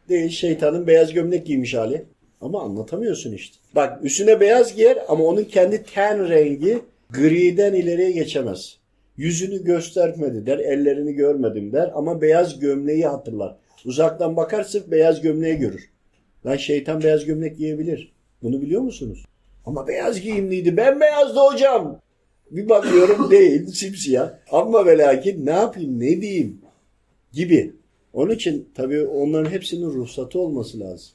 Değil 0.10 0.30
şeytanın 0.30 0.88
beyaz 0.88 1.14
gömlek 1.14 1.46
giymiş 1.46 1.74
hali. 1.74 2.06
Ama 2.42 2.62
anlatamıyorsun 2.62 3.34
işte. 3.34 3.56
Bak 3.76 4.06
üstüne 4.06 4.40
beyaz 4.40 4.76
giyer 4.76 4.98
ama 5.08 5.24
onun 5.24 5.44
kendi 5.44 5.84
ten 5.84 6.30
rengi 6.30 6.80
griden 7.10 7.74
ileriye 7.74 8.12
geçemez. 8.12 8.78
Yüzünü 9.18 9.64
göstermedi 9.64 10.46
der, 10.46 10.60
ellerini 10.60 11.14
görmedim 11.14 11.74
der 11.74 11.92
ama 11.96 12.22
beyaz 12.22 12.60
gömleği 12.60 13.06
hatırlar. 13.06 13.58
Uzaktan 13.86 14.36
bakar 14.36 14.64
sırf 14.64 14.92
beyaz 14.92 15.22
gömleği 15.22 15.58
görür. 15.58 15.90
Lan 16.46 16.58
şeytan 16.58 17.04
beyaz 17.04 17.26
gömlek 17.26 17.58
giyebilir. 17.58 18.14
Bunu 18.44 18.62
biliyor 18.62 18.82
musunuz? 18.82 19.26
Ama 19.66 19.88
beyaz 19.88 20.22
giyimliydi. 20.22 20.78
Ben 20.78 21.00
beyazdı 21.00 21.40
hocam. 21.40 22.00
Bir 22.52 22.70
bakıyorum 22.70 23.32
değil 23.32 23.68
simsiyah. 23.68 24.34
Ama 24.52 24.86
ve 24.86 24.98
lakin 24.98 25.46
ne 25.46 25.52
yapayım 25.52 26.00
ne 26.00 26.22
diyeyim 26.22 26.62
gibi. 27.34 27.74
Onun 28.14 28.34
için 28.34 28.70
tabii 28.76 29.06
onların 29.06 29.52
hepsinin 29.52 29.90
ruhsatı 29.90 30.40
olması 30.40 30.80
lazım. 30.80 31.10